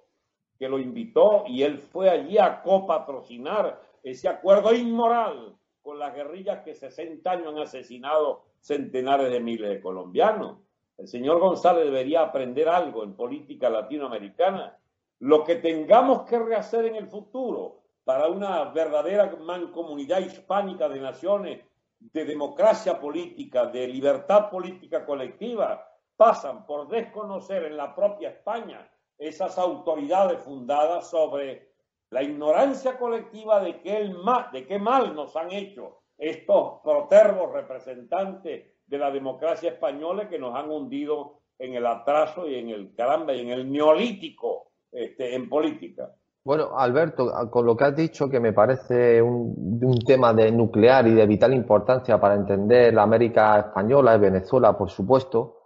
que 0.59 0.69
lo 0.69 0.79
invitó 0.79 1.45
y 1.47 1.63
él 1.63 1.79
fue 1.79 2.11
allí 2.11 2.37
a 2.37 2.63
copatrocinar 2.63 3.81
ese 4.03 4.29
acuerdo 4.29 4.75
inmoral 4.75 5.57
con 5.83 5.99
las 5.99 6.15
guerrillas 6.15 6.61
que 6.65 6.75
60 6.75 7.31
años 7.31 7.55
han 7.55 7.59
asesinado 7.59 8.45
centenares 8.61 9.31
de 9.31 9.41
miles 9.41 9.71
de 9.71 9.81
colombianos. 9.81 10.59
El 10.97 11.07
señor 11.07 11.39
González 11.39 11.85
debería 11.85 12.23
aprender 12.23 12.69
algo 12.69 13.05
en 13.05 13.15
política 13.15 13.71
latinoamericana. 13.71 14.77
Lo 15.21 15.45
que 15.45 15.57
tengamos 15.57 16.23
que 16.23 16.39
rehacer 16.39 16.87
en 16.87 16.97
el 16.97 17.07
futuro 17.07 17.83
para 18.05 18.27
una 18.29 18.65
verdadera 18.65 19.35
mancomunidad 19.41 20.21
hispánica 20.21 20.89
de 20.89 21.01
naciones, 21.01 21.65
de 22.01 22.25
democracia 22.25 22.99
política, 23.01 23.67
de 23.67 23.87
libertad 23.87 24.51
política 24.51 25.05
colectiva, 25.05 25.89
pasan 26.17 26.67
por 26.67 26.89
desconocer 26.89 27.65
en 27.65 27.77
la 27.77 27.95
propia 27.95 28.31
España 28.31 28.89
esas 29.19 29.59
autoridades 29.59 30.41
fundadas 30.41 31.11
sobre 31.11 31.69
la 32.11 32.23
ignorancia 32.23 32.99
colectiva 32.99 33.61
de 33.61 33.81
qué, 33.81 34.79
mal, 34.79 35.15
nos 35.15 35.37
han 35.37 35.53
hecho 35.53 35.99
estos 36.17 36.81
protervos 36.83 37.53
representantes 37.53 38.67
de 38.87 38.99
la 38.99 39.11
democracia 39.11 39.71
española 39.71 40.29
que 40.29 40.39
nos 40.39 40.55
han 40.55 40.71
hundido 40.71 41.41
en 41.59 41.75
el 41.75 41.87
atraso 41.87 42.49
y 42.49 42.55
en 42.55 42.71
el 42.71 42.95
caramba 42.95 43.35
en 43.35 43.51
el 43.51 43.71
neolítico 43.71 44.69
este, 44.91 45.35
en 45.35 45.49
política. 45.49 46.11
Bueno, 46.45 46.79
Alberto, 46.79 47.31
con 47.51 47.67
lo 47.67 47.77
que 47.77 47.85
has 47.85 47.97
dicho, 47.97 48.31
que 48.31 48.41
me 48.41 48.55
parece 48.55 49.21
un, 49.21 49.81
un, 49.83 49.99
tema 49.99 50.33
de 50.33 50.51
nuclear 50.51 51.07
y 51.07 51.13
de 51.13 51.27
vital 51.27 51.53
importancia 51.53 52.19
para 52.19 52.37
entender 52.37 52.95
la 52.95 53.03
América 53.03 53.59
española 53.59 54.15
y 54.15 54.19
Venezuela, 54.19 54.79
por 54.79 54.89
supuesto, 54.89 55.58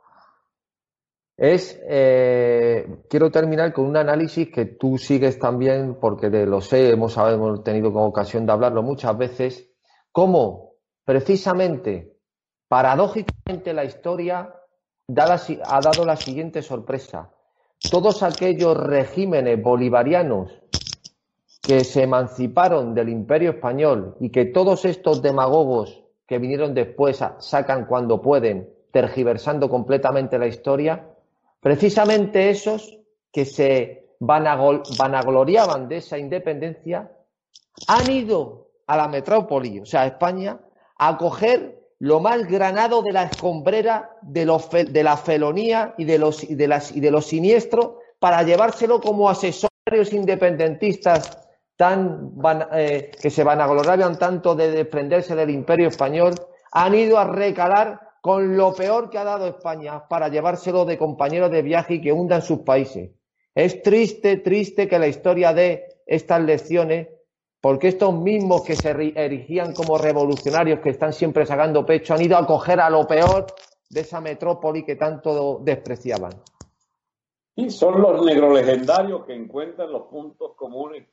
es, 1.36 1.80
eh, 1.88 2.86
quiero 3.08 3.30
terminar 3.30 3.72
con 3.72 3.86
un 3.86 3.96
análisis 3.96 4.50
que 4.50 4.66
tú 4.66 4.98
sigues 4.98 5.38
también, 5.38 5.96
porque 6.00 6.30
de 6.30 6.46
lo 6.46 6.60
sé, 6.60 6.90
hemos, 6.90 7.16
tenido 7.64 7.88
ocasión 7.94 8.46
de 8.46 8.52
hablarlo 8.52 8.82
muchas 8.82 9.16
veces, 9.16 9.70
cómo 10.10 10.74
precisamente, 11.04 12.16
paradójicamente, 12.68 13.72
la 13.72 13.84
historia 13.84 14.54
ha 15.08 15.80
dado 15.80 16.04
la 16.04 16.16
siguiente 16.16 16.62
sorpresa. 16.62 17.32
Todos 17.90 18.22
aquellos 18.22 18.76
regímenes 18.76 19.60
bolivarianos 19.60 20.62
que 21.60 21.84
se 21.84 22.02
emanciparon 22.02 22.94
del 22.94 23.08
imperio 23.08 23.50
español 23.50 24.16
y 24.20 24.30
que 24.30 24.44
todos 24.46 24.84
estos 24.84 25.22
demagogos 25.22 26.04
que 26.26 26.38
vinieron 26.38 26.74
después 26.74 27.22
sacan 27.38 27.86
cuando 27.86 28.22
pueden, 28.22 28.68
tergiversando 28.92 29.68
completamente 29.68 30.38
la 30.38 30.46
historia, 30.46 31.11
precisamente 31.62 32.50
esos 32.50 32.98
que 33.32 33.44
se 33.46 34.08
vanagloriaban 34.18 35.88
de 35.88 35.98
esa 35.98 36.18
independencia 36.18 37.10
han 37.86 38.10
ido 38.10 38.68
a 38.86 38.96
la 38.96 39.08
metrópoli, 39.08 39.80
o 39.80 39.86
sea, 39.86 40.02
a 40.02 40.06
España, 40.06 40.60
a 40.98 41.16
coger 41.16 41.80
lo 42.00 42.18
más 42.18 42.46
granado 42.48 43.02
de 43.02 43.12
la 43.12 43.22
escombrera 43.24 44.10
de, 44.22 44.44
de 44.90 45.02
la 45.04 45.16
felonía 45.16 45.94
y 45.96 46.04
de 46.04 46.18
los, 46.18 46.42
y 46.42 46.56
de 46.56 46.66
las, 46.66 46.94
y 46.94 47.00
de 47.00 47.12
los 47.12 47.26
siniestros 47.26 47.92
para 48.18 48.42
llevárselo 48.42 49.00
como 49.00 49.30
asesores 49.30 50.12
independentistas 50.12 51.38
tan 51.76 52.32
eh, 52.72 53.12
que 53.20 53.30
se 53.30 53.44
vanagloriaban 53.44 54.18
tanto 54.18 54.56
de 54.56 54.72
desprenderse 54.72 55.36
del 55.36 55.50
imperio 55.50 55.88
español, 55.88 56.34
han 56.72 56.94
ido 56.94 57.18
a 57.18 57.24
recalar 57.24 58.11
con 58.22 58.56
lo 58.56 58.72
peor 58.72 59.10
que 59.10 59.18
ha 59.18 59.24
dado 59.24 59.48
España 59.48 60.06
para 60.08 60.28
llevárselo 60.28 60.84
de 60.84 60.96
compañeros 60.96 61.50
de 61.50 61.60
viaje 61.60 61.94
y 61.94 62.00
que 62.00 62.12
hundan 62.12 62.40
sus 62.40 62.60
países. 62.60 63.10
Es 63.52 63.82
triste, 63.82 64.36
triste 64.36 64.86
que 64.86 65.00
la 65.00 65.08
historia 65.08 65.52
dé 65.52 65.98
estas 66.06 66.40
lecciones 66.40 67.08
porque 67.60 67.88
estos 67.88 68.14
mismos 68.14 68.62
que 68.62 68.76
se 68.76 68.90
erigían 68.90 69.74
como 69.74 69.98
revolucionarios, 69.98 70.78
que 70.80 70.90
están 70.90 71.12
siempre 71.12 71.46
sacando 71.46 71.84
pecho, 71.84 72.14
han 72.14 72.22
ido 72.22 72.36
a 72.36 72.46
coger 72.46 72.80
a 72.80 72.90
lo 72.90 73.06
peor 73.08 73.46
de 73.90 74.00
esa 74.00 74.20
metrópoli 74.20 74.84
que 74.84 74.94
tanto 74.94 75.60
despreciaban. 75.62 76.32
Y 77.56 77.70
son 77.70 78.00
los 78.00 78.24
negros 78.24 78.54
legendarios 78.54 79.24
que 79.26 79.34
encuentran 79.34 79.92
los 79.92 80.02
puntos 80.02 80.54
comunes, 80.54 81.08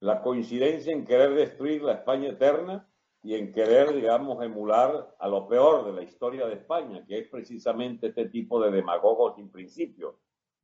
la 0.00 0.22
coincidencia 0.22 0.92
en 0.92 1.04
querer 1.04 1.34
destruir 1.34 1.82
la 1.82 1.92
España 1.92 2.30
eterna 2.30 2.88
y 3.24 3.34
en 3.34 3.52
querer, 3.52 3.94
digamos, 3.94 4.40
emular 4.44 5.16
a 5.18 5.28
lo 5.28 5.48
peor 5.48 5.86
de 5.86 5.94
la 5.94 6.02
historia 6.02 6.46
de 6.46 6.56
España, 6.56 7.02
que 7.06 7.20
es 7.20 7.28
precisamente 7.28 8.08
este 8.08 8.28
tipo 8.28 8.60
de 8.60 8.70
demagogos 8.70 9.36
sin 9.36 9.48
principio, 9.48 10.18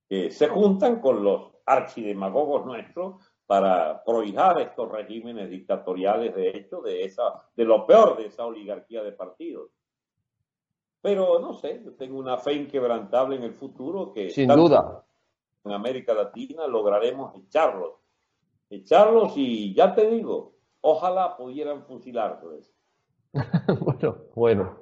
que 0.06 0.30
se 0.30 0.46
juntan 0.46 1.00
con 1.00 1.24
los 1.24 1.52
archidemagogos 1.64 2.66
nuestros 2.66 3.14
para 3.46 4.04
prohijar 4.04 4.60
estos 4.60 4.92
regímenes 4.92 5.48
dictatoriales 5.48 6.34
de 6.34 6.50
hecho 6.50 6.82
de 6.82 7.04
esa 7.04 7.22
de 7.56 7.64
lo 7.64 7.86
peor 7.86 8.18
de 8.18 8.26
esa 8.26 8.44
oligarquía 8.44 9.02
de 9.02 9.12
partidos. 9.12 9.70
Pero 11.00 11.38
no 11.38 11.54
sé, 11.54 11.80
yo 11.82 11.94
tengo 11.94 12.18
una 12.18 12.36
fe 12.36 12.52
inquebrantable 12.52 13.36
en 13.36 13.44
el 13.44 13.54
futuro 13.54 14.12
que 14.12 14.28
sin 14.28 14.48
duda 14.48 15.02
en 15.64 15.72
América 15.72 16.12
Latina 16.12 16.66
lograremos 16.66 17.34
echarlos, 17.36 17.94
echarlos 18.68 19.32
y 19.36 19.72
ya 19.74 19.94
te 19.94 20.10
digo, 20.10 20.59
ojalá 20.80 21.36
pudieran 21.36 21.84
fusilar 21.84 22.40
bueno, 23.80 24.16
bueno. 24.34 24.78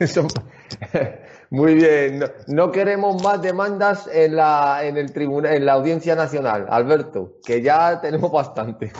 Muy 1.50 1.74
bien. 1.74 2.24
No, 2.48 2.70
queremos 2.70 3.22
más 3.22 3.42
demandas 3.42 4.06
en 4.12 4.36
la, 4.36 4.84
en 4.84 4.96
el 4.96 5.12
tribunal, 5.12 5.54
en 5.54 5.66
la 5.66 5.74
Audiencia 5.74 6.14
Nacional, 6.14 6.66
Alberto, 6.68 7.34
que 7.44 7.62
ya 7.62 8.00
tenemos 8.00 8.30
bastante. 8.30 8.92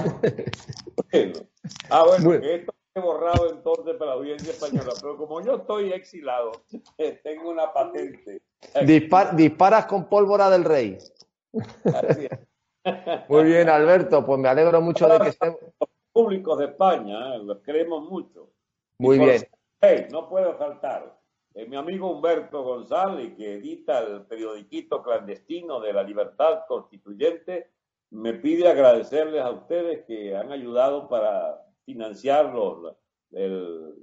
Ah, 1.91 2.05
bueno, 2.07 2.41
que 2.41 2.55
esto 2.57 2.74
he 2.95 3.01
borrado 3.01 3.51
entonces 3.51 3.97
para 3.97 4.12
la 4.12 4.16
Audiencia 4.16 4.53
Española, 4.53 4.93
pero 5.01 5.16
como 5.16 5.41
yo 5.41 5.57
estoy 5.57 5.93
exilado, 5.93 6.53
tengo 7.22 7.51
una 7.51 7.72
patente. 7.72 8.43
disparas 9.37 9.87
con 9.87 10.09
pólvora 10.09 10.51
del 10.51 10.64
rey. 10.64 10.99
Muy 13.28 13.45
bien, 13.45 13.68
Alberto, 13.68 14.24
pues 14.26 14.39
me 14.39 14.49
alegro 14.49 14.80
mucho 14.80 15.09
de 15.09 15.18
que 15.20 15.28
estemos. 15.28 15.59
Públicos 16.15 16.57
de 16.61 16.67
España, 16.67 17.35
¿eh? 17.35 17.41
los 17.43 17.59
queremos 17.59 18.09
mucho. 18.09 18.53
Muy 19.01 19.19
bien. 19.19 19.43
no 20.12 20.29
puedo 20.29 20.55
faltar 20.55 21.19
eh, 21.55 21.67
mi 21.67 21.77
amigo 21.77 22.11
Humberto 22.11 22.62
González, 22.62 23.35
que 23.37 23.55
edita 23.55 24.01
el 24.01 24.23
periodiquito 24.27 25.03
clandestino 25.03 25.81
de 25.81 25.93
la 25.93 26.03
libertad 26.03 26.62
constituyente, 26.67 27.71
me 28.11 28.35
pide 28.35 28.69
agradecerles 28.69 29.43
a 29.43 29.51
ustedes 29.51 30.05
que 30.05 30.37
han 30.37 30.53
ayudado 30.53 31.09
para 31.09 31.61
financiar 31.85 32.53
el, 33.33 33.95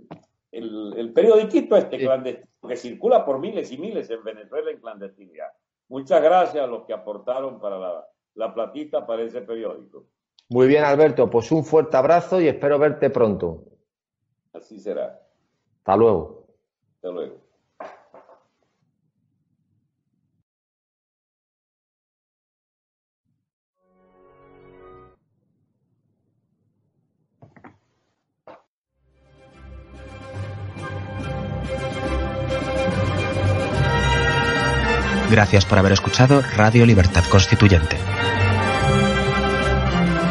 el, 0.52 1.14
periodiquito 1.14 1.78
este 1.78 1.98
clandestino 1.98 2.48
que 2.68 2.76
circula 2.76 3.26
por 3.26 3.40
miles 3.40 3.72
y 3.72 3.78
miles 3.78 4.10
en 4.10 4.24
Venezuela 4.24 4.72
en 4.72 4.80
clandestinidad. 4.80 5.52
Muchas 5.88 6.22
gracias 6.22 6.64
a 6.64 6.68
los 6.68 6.86
que 6.86 6.94
aportaron 6.94 7.60
para 7.60 7.78
la, 7.80 8.08
la 8.36 8.54
platita 8.54 9.06
para 9.06 9.24
ese 9.24 9.42
periódico. 9.42 10.08
Muy 10.52 10.68
bien, 10.68 10.84
Alberto, 10.84 11.30
pues 11.30 11.50
un 11.54 11.64
fuerte 11.64 11.96
abrazo 11.96 12.42
y 12.42 12.50
espero 12.50 12.78
verte 12.78 13.10
pronto. 13.10 13.64
Así 14.52 14.82
será. 14.82 15.18
Hasta 15.78 15.96
luego. 15.96 16.46
Hasta 16.96 17.08
luego. 17.10 17.38
Gracias 35.32 35.66
por 35.66 35.78
haber 35.78 35.94
escuchado 35.94 36.42
Radio 36.58 36.86
Libertad 36.86 37.24
Constituyente. 37.32 37.96